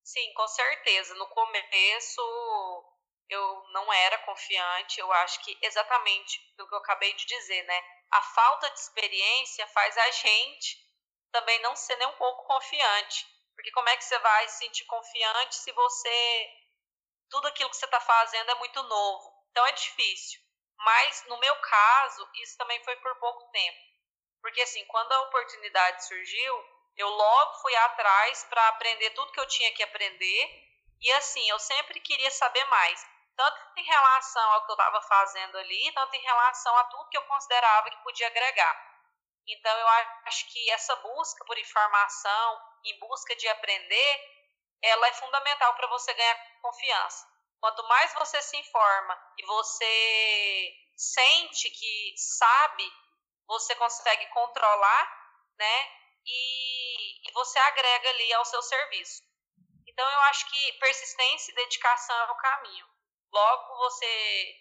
Sim, 0.03 0.33
com 0.35 0.49
certeza. 0.49 1.15
No 1.15 1.29
começo 1.29 2.21
eu 3.29 3.63
não 3.73 3.93
era 3.93 4.19
confiante, 4.19 4.99
eu 4.99 5.13
acho 5.13 5.45
que 5.45 5.57
exatamente 5.63 6.41
o 6.59 6.67
que 6.67 6.75
eu 6.75 6.79
acabei 6.79 7.15
de 7.15 7.27
dizer, 7.27 7.63
né? 7.65 7.81
A 8.11 8.23
falta 8.23 8.71
de 8.71 8.79
experiência 8.79 9.67
faz 9.69 9.97
a 9.97 10.11
gente 10.11 10.89
também 11.31 11.61
não 11.61 11.77
ser 11.77 11.97
nem 11.97 12.09
um 12.09 12.17
pouco 12.17 12.45
confiante. 12.45 13.27
Porque 13.55 13.71
como 13.73 13.89
é 13.89 13.97
que 13.97 14.05
você 14.05 14.19
vai 14.19 14.49
se 14.49 14.59
sentir 14.59 14.85
confiante 14.85 15.57
se 15.57 15.73
você. 15.73 16.51
Tudo 17.31 17.49
aquilo 17.49 17.69
que 17.69 17.77
você 17.77 17.85
está 17.85 18.01
fazendo 18.01 18.51
é 18.51 18.55
muito 18.55 18.83
novo? 18.85 19.45
Então 19.51 19.67
é 19.67 19.73
difícil. 19.73 20.41
Mas 20.77 21.25
no 21.27 21.37
meu 21.39 21.57
caso, 21.57 22.31
isso 22.37 22.57
também 22.57 22.83
foi 22.85 22.97
por 22.97 23.15
pouco 23.17 23.51
tempo. 23.51 23.79
Porque 24.41 24.63
assim, 24.63 24.85
quando 24.87 25.13
a 25.13 25.23
oportunidade 25.23 26.07
surgiu, 26.07 26.65
eu 26.97 27.09
logo 27.09 27.61
fui 27.61 27.75
atrás 27.77 28.45
para 28.45 28.69
aprender 28.69 29.11
tudo 29.11 29.33
que 29.33 29.41
eu 29.41 29.49
tinha 29.49 29.73
que 29.73 29.83
aprender. 29.83 30.69
E 31.01 31.13
assim, 31.13 31.49
eu 31.51 31.59
sempre 31.59 32.01
queria 32.01 32.31
saber 32.31 32.65
mais, 32.65 33.07
tanto 33.39 33.79
em 33.79 33.85
relação 33.85 34.53
ao 34.53 34.67
que 34.67 34.73
eu 34.73 34.75
estava 34.75 35.01
fazendo 35.03 35.57
ali, 35.59 35.93
tanto 35.95 36.13
em 36.13 36.23
relação 36.23 36.77
a 36.77 36.85
tudo 36.85 37.09
que 37.09 37.17
eu 37.17 37.25
considerava 37.27 37.89
que 37.89 38.03
podia 38.03 38.27
agregar. 38.27 38.89
Então 39.47 39.79
eu 39.79 39.89
acho 40.27 40.53
que 40.53 40.71
essa 40.71 40.97
busca 40.97 41.45
por 41.45 41.57
informação, 41.57 42.61
em 42.85 42.99
busca 42.99 43.37
de 43.37 43.47
aprender, 43.49 44.21
ela 44.83 45.07
é 45.07 45.13
fundamental 45.13 45.73
para 45.75 45.87
você 45.87 46.13
ganhar 46.15 46.61
confiança. 46.61 47.29
Quanto 47.61 47.87
mais 47.87 48.13
você 48.15 48.43
se 48.43 48.57
informa 48.57 49.17
e 49.39 49.47
você 49.47 50.75
sente 50.97 51.71
que 51.71 52.15
sabe, 52.17 52.93
você 53.47 53.75
consegue 53.77 54.27
controlar, 54.31 55.33
né? 55.57 55.93
E, 56.27 57.29
e 57.29 57.33
você 57.33 57.59
agrega 57.59 58.11
ali 58.11 58.33
ao 58.35 58.45
seu 58.45 58.63
serviço. 58.63 59.23
Então 59.87 60.11
eu 60.11 60.21
acho 60.23 60.51
que 60.51 60.73
persistência 60.75 61.53
e 61.53 61.55
dedicação 61.55 62.17
é 62.17 62.33
o 62.33 62.37
caminho. 62.37 62.98
Logo 63.33 63.77
você 63.79 64.55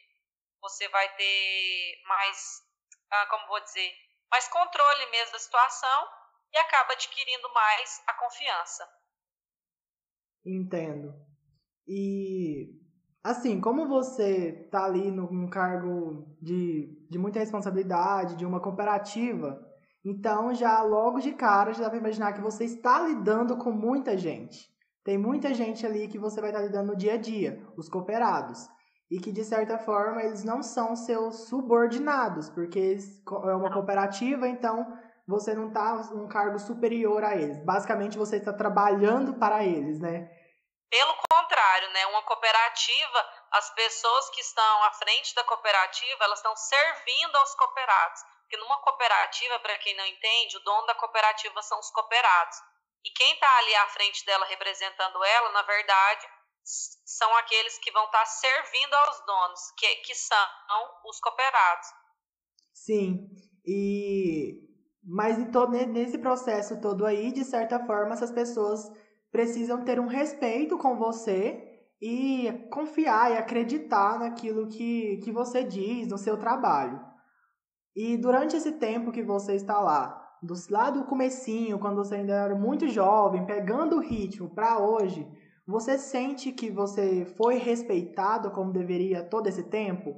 você 0.59 0.87
vai 0.89 1.07
ter 1.15 2.01
mais, 2.07 2.63
ah, 3.11 3.27
como 3.27 3.47
vou 3.47 3.59
dizer, 3.61 3.93
mais 4.29 4.47
controle 4.47 5.05
mesmo 5.11 5.33
da 5.33 5.39
situação 5.39 6.07
e 6.53 6.57
acaba 6.57 6.93
adquirindo 6.93 7.53
mais 7.53 8.03
a 8.07 8.13
confiança. 8.13 8.89
Entendo. 10.45 11.13
E 11.87 12.77
Assim, 13.27 13.59
como 13.59 13.85
você 13.89 14.69
tá 14.71 14.85
ali 14.85 15.11
num 15.11 15.49
cargo 15.49 16.33
de, 16.41 17.05
de 17.09 17.17
muita 17.17 17.39
responsabilidade, 17.39 18.37
de 18.37 18.45
uma 18.45 18.61
cooperativa, 18.61 19.61
então 20.05 20.53
já 20.53 20.81
logo 20.81 21.19
de 21.19 21.33
cara 21.33 21.73
já 21.73 21.83
dá 21.83 21.89
para 21.89 21.99
imaginar 21.99 22.31
que 22.31 22.39
você 22.39 22.63
está 22.63 23.01
lidando 23.01 23.57
com 23.57 23.69
muita 23.69 24.17
gente. 24.17 24.69
Tem 25.07 25.17
muita 25.17 25.53
gente 25.53 25.85
ali 25.85 26.09
que 26.09 26.19
você 26.19 26.41
vai 26.41 26.49
estar 26.49 26.61
lidando 26.61 26.91
no 26.91 26.97
dia 26.97 27.13
a 27.13 27.17
dia, 27.17 27.65
os 27.77 27.87
cooperados. 27.87 28.67
E 29.09 29.21
que 29.21 29.31
de 29.31 29.41
certa 29.45 29.79
forma 29.79 30.21
eles 30.21 30.43
não 30.43 30.61
são 30.61 30.97
seus 30.97 31.47
subordinados, 31.47 32.49
porque 32.49 32.97
é 33.25 33.55
uma 33.55 33.71
cooperativa, 33.71 34.49
então 34.49 34.85
você 35.25 35.55
não 35.55 35.69
está 35.69 35.93
um 36.11 36.27
cargo 36.27 36.59
superior 36.59 37.23
a 37.23 37.37
eles. 37.37 37.63
Basicamente, 37.63 38.17
você 38.17 38.35
está 38.35 38.51
trabalhando 38.51 39.39
para 39.39 39.63
eles, 39.63 39.97
né? 40.01 40.27
Pelo 40.91 41.13
contrário, 41.31 41.89
né? 41.93 42.05
Uma 42.07 42.23
cooperativa, 42.23 43.25
as 43.53 43.69
pessoas 43.75 44.29
que 44.31 44.41
estão 44.41 44.83
à 44.83 44.91
frente 44.91 45.33
da 45.35 45.43
cooperativa, 45.45 46.25
elas 46.25 46.39
estão 46.39 46.53
servindo 46.57 47.33
aos 47.33 47.55
cooperados. 47.55 48.21
Porque 48.41 48.57
numa 48.57 48.81
cooperativa, 48.81 49.57
para 49.59 49.77
quem 49.77 49.95
não 49.95 50.05
entende, 50.05 50.57
o 50.57 50.63
dono 50.65 50.85
da 50.85 50.95
cooperativa 50.95 51.61
são 51.61 51.79
os 51.79 51.91
cooperados. 51.91 52.57
E 53.05 53.09
quem 53.11 53.33
está 53.33 53.57
ali 53.57 53.75
à 53.75 53.87
frente 53.87 54.25
dela 54.25 54.45
representando 54.45 55.23
ela, 55.23 55.51
na 55.51 55.61
verdade, 55.63 56.27
são 56.63 57.35
aqueles 57.37 57.77
que 57.79 57.91
vão 57.91 58.05
estar 58.05 58.19
tá 58.19 58.25
servindo 58.25 58.93
aos 58.93 59.25
donos, 59.25 59.59
que, 59.77 59.95
que 59.97 60.15
são 60.15 60.47
os 61.05 61.19
cooperados. 61.19 61.87
Sim, 62.73 63.29
e 63.65 64.67
mas 65.09 65.37
todo, 65.51 65.71
nesse 65.71 66.17
processo 66.17 66.81
todo 66.81 67.05
aí, 67.05 67.31
de 67.31 67.45
certa 67.45 67.85
forma, 67.85 68.13
essas 68.13 68.31
pessoas 68.31 68.91
precisam 69.31 69.85
ter 69.85 69.99
um 70.01 70.07
respeito 70.07 70.77
com 70.77 70.97
você 70.97 71.67
e 72.01 72.67
confiar 72.71 73.31
e 73.31 73.37
acreditar 73.37 74.19
naquilo 74.19 74.67
que, 74.67 75.17
que 75.23 75.31
você 75.31 75.63
diz, 75.63 76.07
no 76.07 76.17
seu 76.17 76.37
trabalho. 76.37 76.99
E 77.95 78.17
durante 78.17 78.55
esse 78.55 78.73
tempo 78.73 79.11
que 79.11 79.23
você 79.23 79.55
está 79.55 79.79
lá, 79.79 80.26
do, 80.41 80.53
lá 80.69 80.89
do 80.89 81.05
comecinho, 81.05 81.79
quando 81.79 81.95
você 81.95 82.15
ainda 82.15 82.33
era 82.33 82.55
muito 82.55 82.87
jovem, 82.87 83.45
pegando 83.45 83.97
o 83.97 84.01
ritmo 84.01 84.49
para 84.53 84.79
hoje, 84.79 85.27
você 85.65 85.97
sente 85.97 86.51
que 86.51 86.71
você 86.71 87.25
foi 87.37 87.57
respeitado 87.57 88.51
como 88.51 88.71
deveria 88.71 89.23
todo 89.23 89.47
esse 89.47 89.63
tempo? 89.63 90.15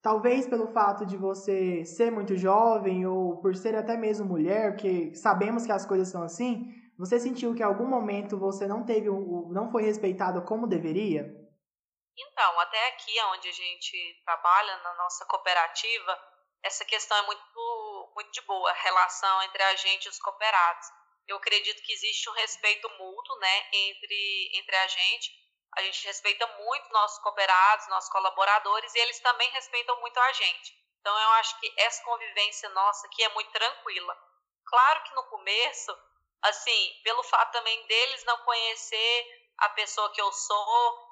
Talvez 0.00 0.46
pelo 0.46 0.68
fato 0.68 1.04
de 1.04 1.16
você 1.16 1.84
ser 1.84 2.10
muito 2.10 2.36
jovem 2.36 3.06
ou 3.06 3.38
por 3.40 3.54
ser 3.54 3.74
até 3.74 3.96
mesmo 3.96 4.26
mulher, 4.26 4.72
porque 4.72 5.14
sabemos 5.14 5.66
que 5.66 5.72
as 5.72 5.84
coisas 5.84 6.08
são 6.08 6.22
assim, 6.22 6.72
você 6.98 7.20
sentiu 7.20 7.54
que 7.54 7.60
em 7.60 7.66
algum 7.66 7.86
momento 7.86 8.38
você 8.38 8.66
não 8.66 8.84
teve, 8.84 9.10
não 9.10 9.70
foi 9.70 9.82
respeitado 9.82 10.42
como 10.42 10.66
deveria? 10.66 11.46
Então, 12.16 12.60
até 12.60 12.88
aqui 12.88 13.12
onde 13.34 13.48
a 13.48 13.52
gente 13.52 14.22
trabalha 14.24 14.76
na 14.82 14.94
nossa 14.96 15.26
cooperativa, 15.26 16.18
essa 16.66 16.84
questão 16.84 17.16
é 17.16 17.22
muito, 17.22 18.12
muito 18.14 18.30
de 18.32 18.40
boa, 18.42 18.70
a 18.70 18.74
relação 18.74 19.42
entre 19.44 19.62
a 19.62 19.76
gente 19.76 20.06
e 20.06 20.08
os 20.08 20.18
cooperados. 20.18 20.88
Eu 21.26 21.36
acredito 21.36 21.82
que 21.82 21.92
existe 21.92 22.28
um 22.28 22.34
respeito 22.34 22.88
mútuo, 22.90 23.36
né, 23.38 23.68
entre, 23.72 24.50
entre 24.54 24.76
a 24.76 24.86
gente. 24.86 25.30
A 25.76 25.82
gente 25.82 26.06
respeita 26.06 26.46
muito 26.58 26.92
nossos 26.92 27.18
cooperados, 27.22 27.88
nossos 27.88 28.10
colaboradores, 28.10 28.94
e 28.94 28.98
eles 28.98 29.20
também 29.20 29.50
respeitam 29.50 30.00
muito 30.00 30.18
a 30.18 30.32
gente. 30.32 30.72
Então, 31.00 31.16
eu 31.18 31.30
acho 31.32 31.58
que 31.60 31.72
essa 31.76 32.02
convivência 32.04 32.68
nossa 32.70 33.06
aqui 33.06 33.22
é 33.22 33.28
muito 33.30 33.50
tranquila. 33.50 34.16
Claro 34.64 35.02
que 35.04 35.14
no 35.14 35.24
começo 35.24 35.96
assim, 36.42 37.00
pelo 37.02 37.22
fato 37.22 37.52
também 37.52 37.86
deles 37.86 38.24
não 38.24 38.38
conhecer 38.38 39.50
a 39.58 39.68
pessoa 39.70 40.10
que 40.12 40.20
eu 40.20 40.30
sou, 40.32 41.06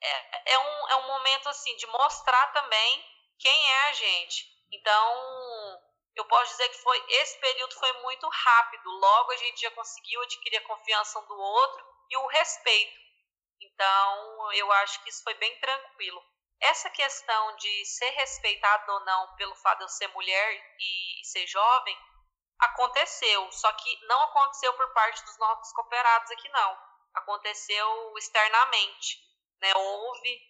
é, 0.00 0.52
é, 0.52 0.58
um, 0.58 0.88
é 0.88 0.96
um 0.96 1.06
momento, 1.06 1.48
assim, 1.48 1.76
de 1.76 1.86
mostrar 1.86 2.46
também 2.52 3.04
quem 3.38 3.70
é 3.70 3.88
a 3.88 3.92
gente. 3.92 4.55
Então, 4.72 5.82
eu 6.14 6.24
posso 6.26 6.52
dizer 6.52 6.68
que 6.68 6.82
foi 6.82 7.04
esse 7.08 7.38
período 7.38 7.74
foi 7.74 7.92
muito 8.02 8.28
rápido. 8.28 8.90
Logo 8.90 9.32
a 9.32 9.36
gente 9.36 9.60
já 9.60 9.70
conseguiu 9.70 10.22
adquirir 10.22 10.58
a 10.58 10.66
confiança 10.66 11.18
um 11.18 11.26
do 11.26 11.38
outro 11.38 11.84
e 12.10 12.16
o 12.16 12.26
respeito. 12.26 12.98
Então, 13.60 14.52
eu 14.52 14.70
acho 14.72 15.02
que 15.02 15.10
isso 15.10 15.22
foi 15.22 15.34
bem 15.34 15.58
tranquilo. 15.60 16.22
Essa 16.60 16.88
questão 16.90 17.56
de 17.56 17.84
ser 17.84 18.10
respeitado 18.10 18.92
ou 18.92 19.00
não 19.04 19.36
pelo 19.36 19.54
fato 19.56 19.78
de 19.78 19.84
eu 19.84 19.88
ser 19.88 20.08
mulher 20.08 20.76
e, 20.80 21.24
ser 21.24 21.46
jovem, 21.46 21.96
Aconteceu, 22.58 23.52
só 23.52 23.70
que 23.74 24.06
não 24.06 24.22
aconteceu 24.22 24.72
por 24.74 24.90
parte 24.94 25.22
dos 25.24 25.38
nossos 25.38 25.72
cooperados 25.72 26.30
aqui, 26.30 26.48
não. 26.48 26.78
Aconteceu 27.14 28.14
externamente. 28.16 29.18
Né? 29.60 29.72
Houve 29.74 30.40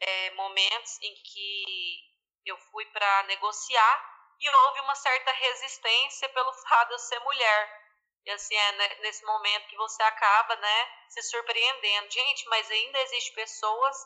é, 0.00 0.30
momentos 0.30 0.98
em 1.02 1.14
que 1.14 2.11
eu 2.50 2.58
fui 2.70 2.84
para 2.86 3.22
negociar 3.24 4.12
e 4.40 4.50
houve 4.50 4.80
uma 4.80 4.94
certa 4.94 5.30
resistência 5.32 6.28
pelo 6.30 6.52
fato 6.68 6.88
de 6.88 6.94
eu 6.94 6.98
ser 6.98 7.18
mulher. 7.20 7.82
E 8.24 8.30
assim, 8.30 8.54
é 8.54 9.00
nesse 9.00 9.24
momento 9.24 9.68
que 9.68 9.76
você 9.76 10.02
acaba 10.02 10.56
né, 10.56 10.88
se 11.08 11.22
surpreendendo. 11.22 12.10
Gente, 12.10 12.48
mas 12.48 12.70
ainda 12.70 13.00
existem 13.00 13.34
pessoas 13.34 13.96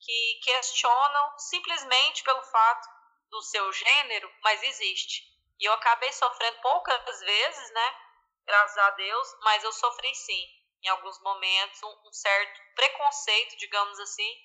que 0.00 0.40
questionam 0.42 1.38
simplesmente 1.38 2.22
pelo 2.24 2.42
fato 2.42 2.88
do 3.30 3.42
seu 3.42 3.72
gênero, 3.72 4.30
mas 4.42 4.62
existe. 4.62 5.22
E 5.58 5.64
eu 5.64 5.72
acabei 5.72 6.12
sofrendo 6.12 6.60
poucas 6.60 7.20
vezes, 7.20 7.70
né? 7.70 8.00
Graças 8.44 8.76
a 8.76 8.90
Deus, 8.90 9.36
mas 9.40 9.64
eu 9.64 9.72
sofri 9.72 10.14
sim, 10.14 10.46
em 10.82 10.88
alguns 10.88 11.18
momentos, 11.22 11.82
um, 11.82 12.08
um 12.08 12.12
certo 12.12 12.60
preconceito, 12.74 13.56
digamos 13.56 13.98
assim, 14.00 14.36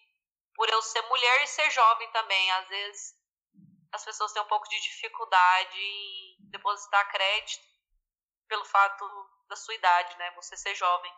por 0.56 0.70
eu 0.70 0.82
ser 0.82 1.02
mulher 1.04 1.44
e 1.44 1.48
ser 1.48 1.70
jovem 1.72 2.10
também. 2.12 2.52
Às 2.52 2.68
vezes 2.70 3.19
as 3.92 4.06
pessoas 4.06 4.32
têm 4.32 4.42
um 4.42 4.48
pouco 4.48 4.68
de 4.70 4.82
dificuldade 4.82 5.78
em 5.78 6.50
depositar 6.50 7.12
crédito 7.12 7.64
pelo 8.48 8.66
fato 8.66 9.06
da 9.48 9.56
sua 9.56 9.76
idade, 9.76 10.18
né? 10.18 10.32
Você 10.36 10.56
ser 10.58 10.76
jovem. 10.76 11.12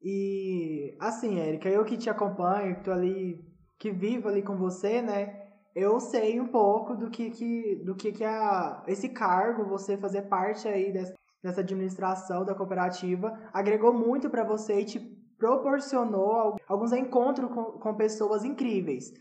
E 0.00 0.96
assim, 1.00 1.38
Érica, 1.38 1.68
eu 1.68 1.84
que 1.84 1.96
te 1.96 2.10
acompanho, 2.10 2.76
que 2.76 2.84
tô 2.84 2.90
ali, 2.90 3.38
que 3.78 3.90
vivo 3.90 4.28
ali 4.28 4.42
com 4.42 4.56
você, 4.56 5.00
né? 5.00 5.42
eu 5.74 5.98
sei 6.00 6.38
um 6.40 6.48
pouco 6.48 6.94
do 6.94 7.10
que 7.10 7.30
que 7.30 7.76
do 7.84 7.94
que 7.94 8.12
que 8.12 8.24
é 8.24 8.82
esse 8.86 9.08
cargo, 9.08 9.64
você 9.64 9.96
fazer 9.96 10.22
parte 10.22 10.68
aí 10.68 10.92
dessa, 10.92 11.14
dessa 11.42 11.60
administração 11.60 12.44
da 12.44 12.54
cooperativa, 12.54 13.38
agregou 13.52 13.92
muito 13.92 14.28
para 14.28 14.44
você 14.44 14.80
e 14.80 14.84
te 14.84 15.00
proporcionou 15.38 16.56
alguns 16.68 16.92
encontros 16.92 17.50
com, 17.50 17.64
com 17.64 17.94
pessoas 17.96 18.44
incríveis. 18.44 19.12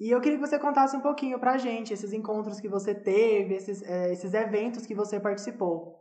E 0.00 0.10
eu 0.10 0.20
queria 0.20 0.38
que 0.38 0.46
você 0.46 0.58
contasse 0.58 0.96
um 0.96 1.00
pouquinho 1.00 1.38
pra 1.38 1.58
gente 1.58 1.92
esses 1.92 2.12
encontros 2.12 2.60
que 2.60 2.68
você 2.68 2.94
teve, 2.94 3.54
esses, 3.54 3.82
é, 3.82 4.12
esses 4.12 4.34
eventos 4.34 4.86
que 4.86 4.94
você 4.94 5.20
participou. 5.20 6.00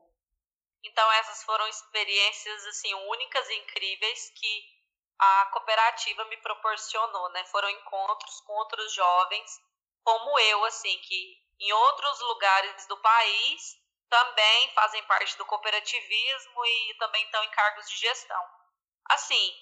Então 0.84 1.12
essas 1.14 1.44
foram 1.44 1.68
experiências 1.68 2.66
assim 2.66 2.94
únicas 2.94 3.50
e 3.50 3.60
incríveis 3.60 4.32
que 4.36 4.82
a 5.20 5.46
cooperativa 5.54 6.26
me 6.26 6.38
proporcionou, 6.38 7.30
né? 7.32 7.46
Foram 7.46 7.70
encontros 7.70 8.42
com 8.42 8.54
outros 8.54 8.92
jovens 8.94 9.62
como 10.04 10.40
eu, 10.40 10.66
assim, 10.66 10.98
que 11.00 11.38
em 11.60 11.72
outros 11.72 12.20
lugares 12.22 12.88
do 12.88 12.98
país 12.98 13.80
também 14.10 14.74
fazem 14.74 15.04
parte 15.04 15.38
do 15.38 15.46
cooperativismo 15.46 16.66
e 16.66 16.96
também 16.98 17.24
estão 17.24 17.44
em 17.44 17.52
cargos 17.52 17.90
de 17.90 17.98
gestão. 17.98 18.44
Assim, 19.10 19.54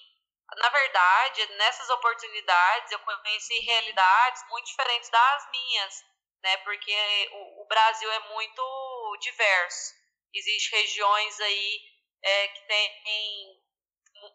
na 0.56 0.68
verdade, 0.68 1.46
nessas 1.56 1.88
oportunidades 1.90 2.92
eu 2.92 2.98
conheci 3.00 3.58
realidades 3.60 4.44
muito 4.48 4.66
diferentes 4.66 5.08
das 5.08 5.50
minhas, 5.50 6.04
né? 6.42 6.56
Porque 6.58 7.30
o, 7.32 7.62
o 7.62 7.66
Brasil 7.66 8.10
é 8.10 8.18
muito 8.30 9.18
diverso. 9.20 9.94
Existem 10.34 10.80
regiões 10.80 11.40
aí 11.40 11.80
é, 12.22 12.48
que 12.48 12.66
tem, 12.66 13.62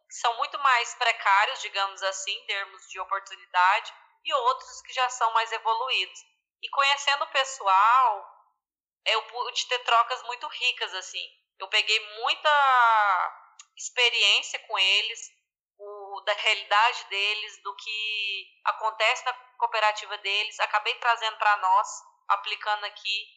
são 0.10 0.36
muito 0.38 0.58
mais 0.60 0.94
precários, 0.96 1.62
digamos 1.62 2.02
assim, 2.04 2.32
em 2.32 2.46
termos 2.46 2.88
de 2.90 3.00
oportunidade, 3.00 3.94
e 4.24 4.34
outros 4.34 4.82
que 4.82 4.94
já 4.94 5.10
são 5.10 5.32
mais 5.34 5.52
evoluídos. 5.52 6.20
E 6.62 6.70
conhecendo 6.70 7.24
o 7.24 7.32
pessoal, 7.32 8.36
eu 9.06 9.22
pude 9.24 9.68
ter 9.68 9.80
trocas 9.80 10.22
muito 10.24 10.48
ricas 10.48 10.94
assim. 10.96 11.30
Eu 11.60 11.68
peguei 11.68 12.00
muita 12.22 13.42
experiência 13.78 14.60
com 14.60 14.78
eles, 14.80 15.35
da 16.22 16.34
realidade 16.34 17.04
deles, 17.06 17.62
do 17.64 17.76
que 17.76 18.48
acontece 18.66 19.26
na 19.26 19.34
cooperativa 19.58 20.18
deles, 20.20 20.60
acabei 20.60 20.94
trazendo 20.96 21.38
para 21.38 21.58
nós, 21.58 21.88
aplicando 22.30 22.84
aqui. 22.86 23.28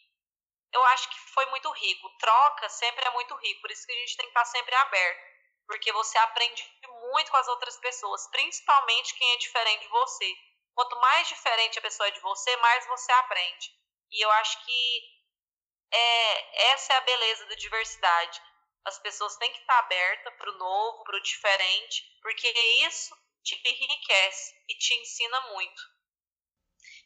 Eu 0.73 0.85
acho 0.87 1.09
que 1.09 1.19
foi 1.33 1.47
muito 1.47 1.71
rico. 1.73 2.11
Troca 2.19 2.69
sempre 2.69 3.07
é 3.07 3.11
muito 3.11 3.35
rico, 3.37 3.61
por 3.61 3.71
isso 3.71 3.87
que 3.87 3.93
a 3.93 3.97
gente 4.01 4.17
tem 4.17 4.27
que 4.27 4.31
estar 4.31 4.45
sempre 4.45 4.75
aberto, 4.75 5.21
porque 5.67 5.93
você 5.93 6.19
aprende 6.19 6.65
muito 7.13 7.31
com 7.31 7.37
as 7.37 7.49
outras 7.49 7.77
pessoas, 7.79 8.29
principalmente 8.31 9.15
quem 9.15 9.33
é 9.33 9.37
diferente 9.39 9.83
de 9.83 9.89
você. 9.89 10.35
Quanto 10.75 10.97
mais 11.01 11.27
diferente 11.29 11.79
a 11.79 11.83
pessoa 11.83 12.07
é 12.09 12.13
de 12.13 12.21
você, 12.21 12.57
mais 12.57 12.87
você 12.87 13.11
aprende. 13.13 13.71
E 14.11 14.25
eu 14.25 14.31
acho 14.33 14.65
que 14.65 15.03
é, 15.93 16.73
essa 16.73 16.93
é 16.93 16.97
a 16.97 17.01
beleza 17.01 17.47
da 17.47 17.55
diversidade. 17.55 18.43
As 18.88 18.99
pessoas 18.99 19.37
têm 19.37 19.52
que 19.52 19.61
estar 19.61 19.78
abertas 19.80 20.35
para 20.35 20.50
o 20.50 20.57
novo, 20.57 21.04
para 21.04 21.16
o 21.16 21.23
diferente, 21.23 22.02
porque 22.23 22.49
isso 22.87 23.14
te 23.45 23.54
enriquece 23.64 24.54
e 24.66 24.75
te 24.76 24.95
ensina 24.95 25.40
muito. 25.52 25.83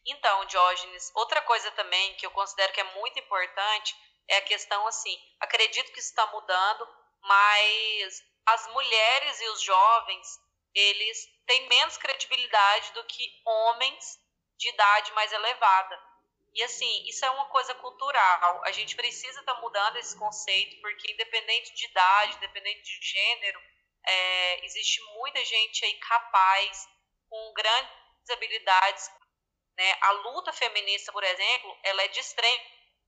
Então, 0.07 0.45
Diógenes, 0.47 1.11
outra 1.15 1.43
coisa 1.43 1.71
também 1.73 2.15
que 2.15 2.25
eu 2.25 2.31
considero 2.31 2.73
que 2.73 2.81
é 2.81 2.95
muito 2.95 3.19
importante 3.19 3.97
é 4.29 4.37
a 4.37 4.43
questão 4.43 4.87
assim, 4.87 5.17
acredito 5.41 5.93
que 5.93 5.99
está 5.99 6.25
mudando, 6.29 6.89
mas 7.21 8.23
as 8.47 8.67
mulheres 8.69 9.41
e 9.41 9.49
os 9.51 9.63
jovens 9.63 10.41
eles 10.75 11.19
têm 11.47 11.69
menos 11.69 11.97
credibilidade 11.97 12.93
do 12.93 13.05
que 13.05 13.43
homens 13.45 14.21
de 14.57 14.69
idade 14.69 15.13
mais 15.13 15.33
elevada. 15.33 16.12
E 16.55 16.63
assim, 16.63 17.05
isso 17.09 17.25
é 17.25 17.31
uma 17.31 17.47
coisa 17.47 17.75
cultural. 17.77 18.63
A 18.65 18.73
gente 18.73 18.95
precisa 18.95 19.41
estar 19.41 19.55
tá 19.55 19.61
mudando 19.61 19.97
esse 19.97 20.17
conceito, 20.19 20.81
porque 20.81 21.11
independente 21.11 21.75
de 21.75 21.87
idade, 21.87 22.37
independente 22.37 22.83
de 22.83 23.07
gênero, 23.07 23.61
é, 24.05 24.65
existe 24.65 25.01
muita 25.15 25.43
gente 25.45 25.85
aí 25.85 25.95
capaz, 25.95 26.89
com 27.29 27.53
grandes 27.55 28.31
habilidades. 28.31 29.11
Né? 29.79 29.97
A 30.03 30.11
luta 30.13 30.53
feminista, 30.53 31.11
por 31.13 31.25
exemplo, 31.25 31.79
ela 31.85 32.03
é 32.03 32.09
de 32.09 32.21
extrema 32.21 32.63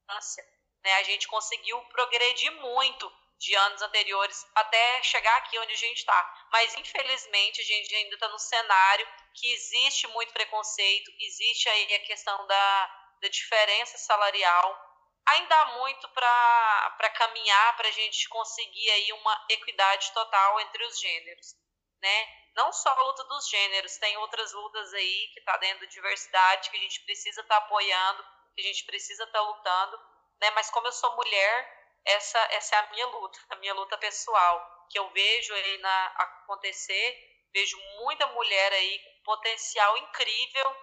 importância. 0.04 0.44
Né? 0.82 0.94
A 0.94 1.02
gente 1.02 1.28
conseguiu 1.28 1.78
progredir 1.86 2.50
muito 2.52 3.12
de 3.38 3.54
anos 3.54 3.82
anteriores 3.82 4.46
até 4.54 5.02
chegar 5.02 5.36
aqui 5.38 5.58
onde 5.58 5.72
a 5.72 5.76
gente 5.76 5.98
está. 5.98 6.46
Mas, 6.50 6.74
infelizmente, 6.76 7.60
a 7.60 7.64
gente 7.64 7.94
ainda 7.94 8.14
está 8.14 8.28
no 8.28 8.38
cenário 8.38 9.06
que 9.34 9.52
existe 9.52 10.06
muito 10.08 10.32
preconceito, 10.32 11.10
existe 11.18 11.68
aí 11.68 11.94
a 11.94 11.98
questão 12.00 12.46
da, 12.46 13.03
da 13.24 13.28
diferença 13.28 13.96
salarial. 13.96 14.92
Ainda 15.26 15.58
há 15.58 15.66
muito 15.78 16.06
para 16.10 17.10
caminhar 17.16 17.76
para 17.76 17.88
a 17.88 17.92
gente 17.92 18.28
conseguir 18.28 18.90
aí 18.90 19.12
uma 19.14 19.46
equidade 19.48 20.12
total 20.12 20.60
entre 20.60 20.84
os 20.84 21.00
gêneros. 21.00 21.56
Né? 22.02 22.28
Não 22.54 22.70
só 22.70 22.90
a 22.90 23.02
luta 23.02 23.24
dos 23.24 23.48
gêneros, 23.48 23.96
tem 23.96 24.16
outras 24.18 24.52
lutas 24.52 24.92
aí 24.92 25.28
que 25.32 25.40
está 25.40 25.56
dentro 25.56 25.80
da 25.80 25.90
diversidade, 25.90 26.70
que 26.70 26.76
a 26.76 26.80
gente 26.80 27.00
precisa 27.04 27.40
estar 27.40 27.60
tá 27.60 27.66
apoiando, 27.66 28.22
que 28.54 28.60
a 28.60 28.64
gente 28.64 28.84
precisa 28.84 29.24
estar 29.24 29.38
tá 29.38 29.44
lutando. 29.44 29.98
Né? 30.42 30.50
Mas 30.50 30.70
como 30.70 30.86
eu 30.86 30.92
sou 30.92 31.16
mulher, 31.16 32.00
essa, 32.04 32.38
essa 32.52 32.76
é 32.76 32.78
a 32.80 32.90
minha 32.90 33.06
luta, 33.06 33.38
a 33.48 33.56
minha 33.56 33.72
luta 33.72 33.96
pessoal, 33.96 34.86
que 34.90 34.98
eu 34.98 35.08
vejo 35.12 35.54
aí 35.54 35.78
na, 35.78 36.06
acontecer, 36.18 37.48
vejo 37.54 37.78
muita 38.00 38.26
mulher 38.26 38.72
aí 38.74 38.98
com 38.98 39.22
potencial 39.22 39.96
incrível 39.96 40.76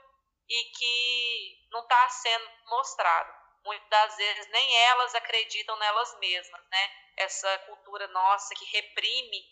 e 0.49 0.63
que 0.71 1.60
não 1.71 1.81
está 1.81 2.09
sendo 2.09 2.51
mostrado. 2.65 3.33
Muitas 3.63 3.89
das 3.89 4.15
vezes 4.17 4.47
nem 4.47 4.75
elas 4.85 5.15
acreditam 5.15 5.77
nelas 5.77 6.17
mesmas, 6.19 6.61
né? 6.69 6.91
Essa 7.17 7.59
cultura 7.59 8.07
nossa 8.07 8.55
que 8.55 8.65
reprime 8.65 9.43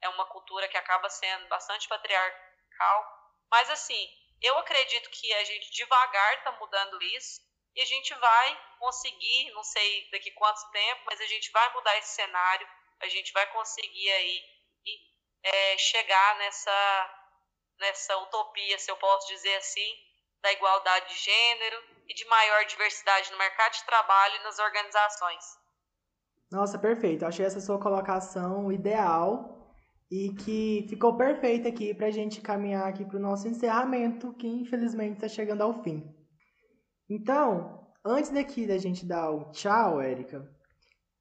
é 0.00 0.08
uma 0.08 0.24
cultura 0.26 0.68
que 0.68 0.76
acaba 0.76 1.08
sendo 1.10 1.46
bastante 1.48 1.86
patriarcal. 1.88 3.18
Mas 3.50 3.68
assim, 3.70 4.08
eu 4.40 4.56
acredito 4.58 5.10
que 5.10 5.32
a 5.34 5.44
gente 5.44 5.70
devagar 5.72 6.34
está 6.38 6.52
mudando 6.52 7.02
isso 7.02 7.42
e 7.74 7.82
a 7.82 7.84
gente 7.84 8.14
vai 8.14 8.76
conseguir, 8.78 9.50
não 9.52 9.62
sei 9.62 10.08
daqui 10.10 10.30
quanto 10.32 10.70
tempo, 10.70 11.02
mas 11.06 11.20
a 11.20 11.26
gente 11.26 11.50
vai 11.50 11.72
mudar 11.74 11.96
esse 11.98 12.14
cenário, 12.14 12.68
a 13.00 13.08
gente 13.08 13.32
vai 13.32 13.46
conseguir 13.52 14.10
aí 14.10 14.44
é, 15.42 15.78
chegar 15.78 16.36
nessa 16.36 17.16
nessa 17.78 18.14
utopia, 18.18 18.78
se 18.78 18.90
eu 18.90 18.96
posso 18.98 19.26
dizer 19.28 19.56
assim, 19.56 20.09
da 20.42 20.52
igualdade 20.52 21.08
de 21.08 21.18
gênero 21.20 21.76
e 22.08 22.14
de 22.14 22.24
maior 22.26 22.64
diversidade 22.66 23.30
no 23.30 23.38
mercado 23.38 23.72
de 23.72 23.84
trabalho 23.84 24.34
e 24.36 24.44
nas 24.44 24.58
organizações. 24.58 25.44
Nossa, 26.50 26.78
perfeito. 26.78 27.24
Achei 27.24 27.46
essa 27.46 27.60
sua 27.60 27.78
colocação 27.78 28.72
ideal 28.72 29.60
e 30.10 30.34
que 30.34 30.86
ficou 30.88 31.16
perfeita 31.16 31.68
aqui 31.68 31.94
para 31.94 32.08
a 32.08 32.10
gente 32.10 32.40
caminhar 32.40 32.88
aqui 32.88 33.04
para 33.04 33.16
o 33.16 33.20
nosso 33.20 33.46
encerramento, 33.46 34.32
que 34.34 34.48
infelizmente 34.48 35.14
está 35.14 35.28
chegando 35.28 35.62
ao 35.62 35.82
fim. 35.84 36.02
Então, 37.08 37.86
antes 38.04 38.30
daqui 38.30 38.66
da 38.66 38.76
gente 38.76 39.06
dar 39.06 39.30
o 39.30 39.52
tchau, 39.52 40.00
Érica, 40.00 40.44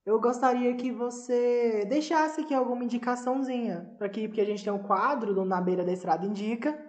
eu 0.03 0.19
gostaria 0.19 0.75
que 0.75 0.91
você 0.91 1.85
deixasse 1.85 2.41
aqui 2.41 2.53
alguma 2.53 2.83
indicaçãozinha 2.83 3.93
para 3.97 4.07
aqui, 4.07 4.27
porque 4.27 4.41
a 4.41 4.45
gente 4.45 4.63
tem 4.63 4.73
um 4.73 4.81
quadro 4.81 5.35
do 5.35 5.45
Na 5.45 5.61
Beira 5.61 5.85
da 5.85 5.91
Estrada 5.91 6.25
Indica, 6.25 6.88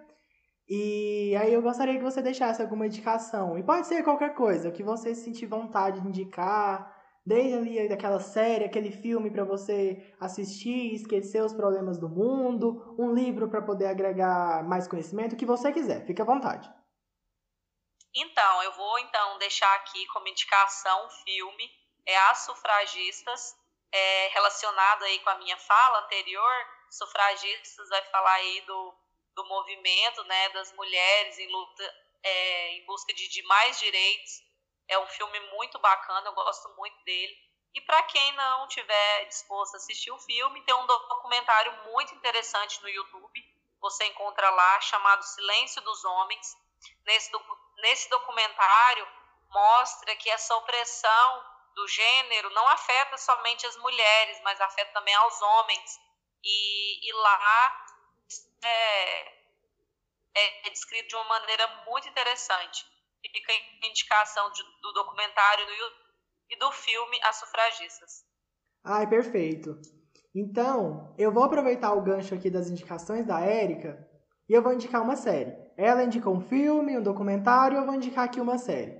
e 0.73 1.35
aí 1.35 1.53
eu 1.53 1.61
gostaria 1.61 1.97
que 1.97 2.05
você 2.05 2.23
deixasse 2.23 2.63
alguma 2.63 2.87
indicação. 2.87 3.59
E 3.59 3.63
pode 3.65 3.89
ser 3.89 4.05
qualquer 4.05 4.35
coisa 4.35 4.71
que 4.71 4.85
você 4.85 5.17
sentir 5.17 5.47
vontade 5.47 6.01
de 6.01 6.07
indicar, 6.07 6.97
desde 7.27 7.55
ali 7.55 7.89
daquela 7.89 8.21
série, 8.21 8.67
aquele 8.67 8.93
filme 8.93 9.33
para 9.33 9.43
você 9.43 10.15
assistir, 10.21 10.95
esquecer 10.95 11.43
os 11.43 11.53
problemas 11.53 11.99
do 11.99 12.09
mundo, 12.09 12.95
um 12.97 13.13
livro 13.13 13.49
para 13.49 13.61
poder 13.61 13.87
agregar 13.87 14.63
mais 14.63 14.87
conhecimento, 14.87 15.33
o 15.33 15.37
que 15.37 15.45
você 15.45 15.73
quiser. 15.73 16.07
Fique 16.07 16.23
à 16.23 16.25
vontade. 16.25 16.73
Então, 18.15 18.63
eu 18.63 18.73
vou 18.73 18.99
então 19.01 19.39
deixar 19.39 19.75
aqui 19.75 20.07
como 20.07 20.29
indicação 20.29 21.07
um 21.07 21.11
filme, 21.25 21.69
é 22.07 22.17
As 22.31 22.39
Sufragistas, 22.47 23.57
é, 23.91 24.29
relacionado 24.29 25.03
aí 25.03 25.19
com 25.19 25.31
a 25.31 25.39
minha 25.39 25.57
fala 25.57 26.05
anterior, 26.05 26.53
sufragistas 26.91 27.89
vai 27.89 28.03
falar 28.03 28.35
aí 28.35 28.61
do 28.67 28.95
do 29.41 29.49
movimento 29.49 30.23
né, 30.25 30.49
das 30.51 30.73
mulheres 30.75 31.39
em 31.39 31.51
luta 31.51 31.95
é, 32.23 32.73
em 32.75 32.85
busca 32.85 33.13
de, 33.15 33.29
de 33.29 33.43
mais 33.45 33.79
direitos. 33.79 34.43
É 34.89 34.99
um 34.99 35.07
filme 35.07 35.41
muito 35.53 35.79
bacana, 35.79 36.29
eu 36.29 36.35
gosto 36.35 36.69
muito 36.77 37.03
dele. 37.05 37.35
E 37.73 37.81
para 37.81 38.03
quem 38.03 38.33
não 38.33 38.67
tiver 38.67 39.25
disposto 39.27 39.75
a 39.75 39.77
assistir 39.77 40.11
o 40.11 40.19
filme, 40.19 40.63
tem 40.63 40.75
um 40.75 40.87
documentário 40.87 41.73
muito 41.93 42.15
interessante 42.15 42.83
no 42.83 42.89
YouTube. 42.89 43.41
Você 43.81 44.05
encontra 44.07 44.51
lá, 44.51 44.81
chamado 44.81 45.23
Silêncio 45.23 45.81
dos 45.83 46.05
Homens. 46.05 46.57
Nesse, 47.07 47.31
nesse 47.79 48.11
documentário, 48.11 49.09
mostra 49.49 50.17
que 50.17 50.29
essa 50.29 50.55
opressão 50.57 51.45
do 51.75 51.87
gênero 51.87 52.51
não 52.51 52.67
afeta 52.69 53.17
somente 53.17 53.65
as 53.67 53.77
mulheres, 53.77 54.41
mas 54.43 54.61
afeta 54.61 54.93
também 54.93 55.15
aos 55.15 55.41
homens. 55.41 56.01
E, 56.43 57.09
e 57.09 57.13
lá 57.13 57.87
é, 58.65 60.67
é, 60.67 60.71
descrito 60.71 61.09
de 61.09 61.17
uma 61.17 61.25
maneira 61.25 61.67
muito 61.87 62.09
interessante. 62.09 62.85
Fica 63.21 63.53
a 63.53 63.87
indicação 63.87 64.51
de, 64.51 64.63
do 64.83 64.93
documentário 64.93 65.67
do 65.67 65.73
e 66.51 66.59
do 66.59 66.71
filme 66.73 67.19
As 67.23 67.37
Sufragistas. 67.37 68.25
Ai, 68.85 69.09
perfeito. 69.09 69.81
Então, 70.35 71.15
eu 71.19 71.33
vou 71.33 71.45
aproveitar 71.45 71.93
o 71.93 72.03
gancho 72.03 72.35
aqui 72.35 72.51
das 72.51 72.69
indicações 72.69 73.27
da 73.27 73.41
Érica 73.41 74.09
e 74.49 74.53
eu 74.53 74.63
vou 74.63 74.73
indicar 74.73 75.03
uma 75.03 75.17
série. 75.17 75.57
Ela 75.77 76.05
indicou 76.05 76.35
um 76.35 76.41
filme, 76.41 76.99
um 76.99 77.03
documentário, 77.03 77.79
eu 77.79 77.87
vou 77.87 77.95
indicar 77.95 78.25
aqui 78.25 78.41
uma 78.41 78.59
série. 78.59 79.00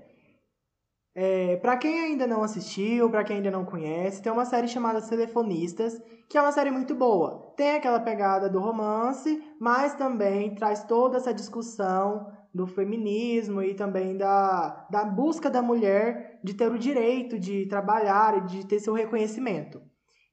É, 1.13 1.57
para 1.57 1.75
quem 1.75 1.99
ainda 1.99 2.25
não 2.25 2.41
assistiu, 2.41 3.09
para 3.09 3.23
quem 3.23 3.37
ainda 3.37 3.51
não 3.51 3.65
conhece, 3.65 4.21
tem 4.21 4.31
uma 4.31 4.45
série 4.45 4.67
chamada 4.67 5.01
Telefonistas, 5.01 6.01
que 6.29 6.37
é 6.37 6.41
uma 6.41 6.53
série 6.53 6.71
muito 6.71 6.95
boa. 6.95 7.53
Tem 7.57 7.75
aquela 7.75 7.99
pegada 7.99 8.49
do 8.49 8.59
romance, 8.59 9.43
mas 9.59 9.93
também 9.93 10.55
traz 10.55 10.85
toda 10.85 11.17
essa 11.17 11.33
discussão 11.33 12.31
do 12.53 12.65
feminismo 12.65 13.61
e 13.61 13.73
também 13.73 14.17
da, 14.17 14.87
da 14.89 15.03
busca 15.03 15.49
da 15.49 15.61
mulher 15.61 16.39
de 16.43 16.53
ter 16.53 16.71
o 16.71 16.79
direito 16.79 17.37
de 17.37 17.65
trabalhar 17.65 18.37
e 18.37 18.41
de 18.41 18.65
ter 18.65 18.79
seu 18.79 18.93
reconhecimento. 18.93 19.81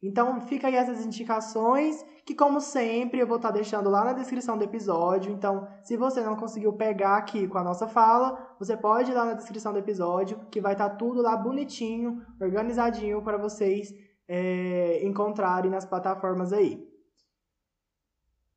Então 0.01 0.41
fica 0.43 0.69
aí 0.69 0.77
essas 0.77 1.05
indicações 1.05 2.05
que 2.29 2.35
como 2.35 2.61
sempre 2.61 3.21
eu 3.21 3.27
vou 3.27 3.39
estar 3.39 3.51
deixando 3.51 3.89
lá 3.89 4.05
na 4.05 4.13
descrição 4.13 4.59
do 4.59 4.63
episódio. 4.63 5.33
Então, 5.33 5.67
se 5.83 5.97
você 5.97 6.21
não 6.21 6.37
conseguiu 6.37 6.75
pegar 6.75 7.17
aqui 7.17 7.49
com 7.49 7.57
a 7.57 7.65
nossa 7.65 7.89
fala, 7.89 8.55
você 8.59 8.77
pode 8.77 9.11
ir 9.11 9.15
lá 9.15 9.25
na 9.25 9.33
descrição 9.33 9.73
do 9.73 9.79
episódio, 9.79 10.39
que 10.51 10.61
vai 10.61 10.75
estar 10.75 10.91
tudo 10.91 11.23
lá 11.23 11.35
bonitinho, 11.35 12.23
organizadinho 12.39 13.23
para 13.23 13.39
vocês 13.39 13.95
é, 14.29 15.03
encontrarem 15.07 15.71
nas 15.71 15.87
plataformas 15.87 16.53
aí. 16.53 16.87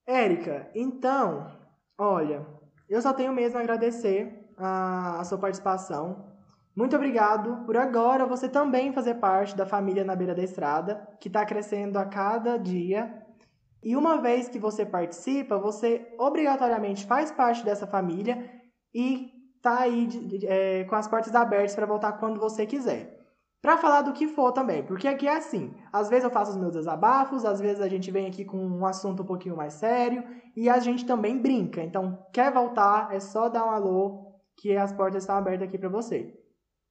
Érica, 0.05 0.69
então, 0.75 1.57
olha, 1.97 2.45
eu 2.89 3.01
só 3.01 3.13
tenho 3.13 3.31
mesmo 3.31 3.57
a 3.57 3.62
agradecer 3.62 4.51
a, 4.57 5.21
a 5.21 5.23
sua 5.23 5.38
participação. 5.38 6.29
Muito 6.75 6.95
obrigado 6.95 7.65
por 7.65 7.75
agora 7.75 8.25
você 8.25 8.49
também 8.49 8.91
fazer 8.91 9.15
parte 9.15 9.55
da 9.55 9.65
família 9.65 10.05
na 10.05 10.15
beira 10.15 10.34
da 10.34 10.43
estrada, 10.43 11.07
que 11.19 11.27
está 11.29 11.45
crescendo 11.45 11.97
a 11.97 12.05
cada 12.05 12.57
dia. 12.57 13.20
E 13.84 13.96
uma 13.96 14.22
vez 14.22 14.48
que 14.48 14.60
você 14.60 14.86
participa, 14.86 15.58
você 15.58 16.13
obrigatoriamente 16.20 17.06
faz 17.06 17.32
parte 17.32 17.65
dessa 17.65 17.88
família 17.88 18.50
e 18.94 19.32
tá 19.62 19.80
aí 19.80 20.08
é, 20.44 20.84
com 20.86 20.96
as 20.96 21.08
portas 21.08 21.34
abertas 21.34 21.76
para 21.76 21.86
voltar 21.86 22.13
quando 22.13 22.39
você 22.39 22.65
quiser. 22.65 23.20
Para 23.62 23.78
falar 23.78 24.02
do 24.02 24.13
que 24.13 24.28
for 24.28 24.52
também, 24.52 24.84
porque 24.84 25.08
aqui 25.08 25.28
é 25.28 25.38
assim. 25.38 25.72
Às 25.94 26.10
vezes 26.10 26.24
eu 26.24 26.32
faço 26.32 26.52
os 26.52 26.58
meus 26.58 26.74
desabafos, 26.74 27.46
às 27.46 27.62
vezes 27.62 27.80
a 27.80 27.88
gente 27.88 28.10
vem 28.10 28.28
aqui 28.28 28.44
com 28.44 28.58
um 28.58 28.86
assunto 28.86 29.22
um 29.22 29.26
pouquinho 29.26 29.56
mais 29.56 29.74
sério 29.74 30.24
e 30.56 30.67
a 30.67 30.80
gente 30.80 31.06
também 31.06 31.39
brinca. 31.39 31.82
Então, 31.82 32.17
quer 32.34 32.52
voltar, 32.52 33.13
é 33.13 33.20
só 33.20 33.50
dar 33.50 33.65
um 33.65 33.70
alô 33.70 34.32
que 34.58 34.76
as 34.76 34.91
portas 34.91 35.24
estão 35.24 35.36
abertas 35.36 35.67
aqui 35.67 35.78
para 35.78 35.89
você. 35.89 36.36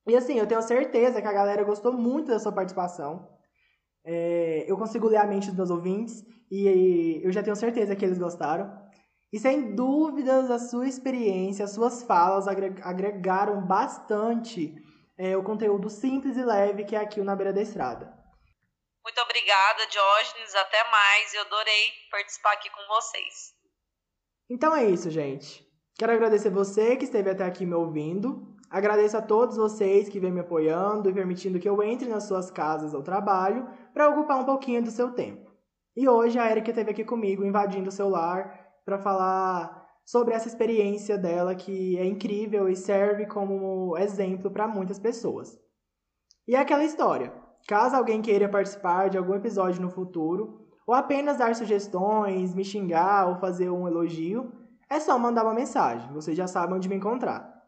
E 0.07 0.17
assim, 0.17 0.35
eu 0.39 0.47
tenho 0.47 0.63
certeza 0.63 1.21
que 1.21 1.27
a 1.29 1.33
galera 1.33 1.65
gostou 1.65 1.93
muito 1.93 2.29
da 2.29 2.39
sua 2.39 2.53
participação. 2.53 3.29
É, 4.05 4.65
eu 4.67 4.77
consigo 4.77 5.09
ler 5.09 5.19
a 5.19 5.27
mente 5.27 5.49
dos 5.49 5.57
meus 5.57 5.71
ouvintes 5.71 6.25
e 6.51 7.21
eu 7.23 7.33
já 7.33 7.43
tenho 7.43 7.57
certeza 7.57 7.95
que 7.95 8.05
eles 8.05 8.19
gostaram. 8.19 8.71
E 9.33 9.39
sem 9.39 9.75
dúvidas, 9.75 10.51
a 10.51 10.59
sua 10.59 10.89
experiência, 10.89 11.65
as 11.65 11.73
suas 11.73 12.03
falas 12.03 12.49
agregaram 12.49 13.65
bastante 13.65 14.75
é, 15.17 15.37
o 15.37 15.45
conteúdo 15.45 15.89
simples 15.89 16.37
e 16.37 16.43
leve 16.43 16.85
que 16.85 16.97
é 16.97 16.99
aqui 16.99 17.21
Na 17.21 17.37
Beira 17.37 17.53
da 17.53 17.63
Estrada. 17.63 18.13
Muito 19.05 19.21
obrigada, 19.21 19.87
Diógenes. 19.87 20.55
Até 20.55 20.91
mais. 20.91 21.35
Eu 21.35 21.43
adorei 21.43 21.93
participar 22.11 22.53
aqui 22.53 22.69
com 22.71 22.87
vocês. 22.89 23.55
Então 24.49 24.75
é 24.75 24.85
isso, 24.85 25.11
gente. 25.11 25.65
Quero 25.99 26.13
agradecer 26.13 26.51
você 26.51 26.97
que 26.97 27.05
esteve 27.05 27.31
até 27.31 27.45
aqui 27.45 27.65
me 27.65 27.75
ouvindo. 27.75 28.57
Agradeço 28.71 29.17
a 29.17 29.23
todos 29.23 29.57
vocês 29.57 30.09
que 30.09 30.21
vêm 30.21 30.31
me 30.31 30.39
apoiando 30.39 31.11
e 31.11 31.13
permitindo 31.13 31.59
que 31.59 31.69
eu 31.69 31.83
entre 31.83 32.09
nas 32.09 32.25
suas 32.25 32.53
casas 32.53 32.95
ou 32.95 33.03
trabalho 33.03 33.67
para 33.93 34.09
ocupar 34.09 34.39
um 34.39 34.45
pouquinho 34.45 34.81
do 34.81 34.93
seu 34.93 35.11
tempo. 35.11 35.51
E 35.97 36.09
hoje 36.09 36.39
a 36.39 36.49
Erika 36.49 36.71
esteve 36.71 36.93
aqui 36.93 37.05
comigo 37.05 37.45
invadindo 37.45 37.89
o 37.89 37.93
seu 37.93 38.09
lar 38.09 38.65
para 38.85 38.97
falar 38.97 39.89
sobre 40.05 40.35
essa 40.35 40.47
experiência 40.47 41.19
dela 41.19 41.53
que 41.53 41.99
é 41.99 42.05
incrível 42.05 42.69
e 42.69 42.77
serve 42.77 43.27
como 43.27 43.99
exemplo 43.99 44.53
para 44.53 44.69
muitas 44.69 45.01
pessoas. 45.01 45.59
E 46.47 46.55
é 46.55 46.61
aquela 46.61 46.85
história. 46.85 47.33
Caso 47.67 47.97
alguém 47.97 48.23
queira 48.23 48.49
participar 48.49 49.11
de 49.11 49.19
algum 49.19 49.35
episódio 49.35 49.83
no 49.83 49.91
futuro, 49.91 50.67
ou 50.87 50.95
apenas 50.95 51.39
dar 51.39 51.57
sugestões, 51.57 52.55
me 52.55 52.65
xingar 52.65 53.29
ou 53.29 53.37
fazer 53.37 53.69
um 53.69 53.87
elogio, 53.87 54.53
é 54.89 54.99
só 55.01 55.19
mandar 55.19 55.43
uma 55.43 55.55
mensagem. 55.55 56.13
Vocês 56.13 56.37
já 56.37 56.47
sabem 56.47 56.77
onde 56.77 56.89
me 56.89 56.97
encontrar. 56.97 57.60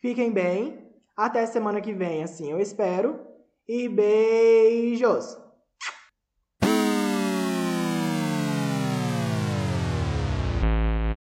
Fiquem 0.00 0.30
bem. 0.32 0.78
Até 1.16 1.46
semana 1.46 1.80
que 1.80 1.92
vem, 1.92 2.22
assim 2.22 2.50
eu 2.50 2.58
espero. 2.58 3.20
E 3.68 3.88
beijos! 3.88 5.39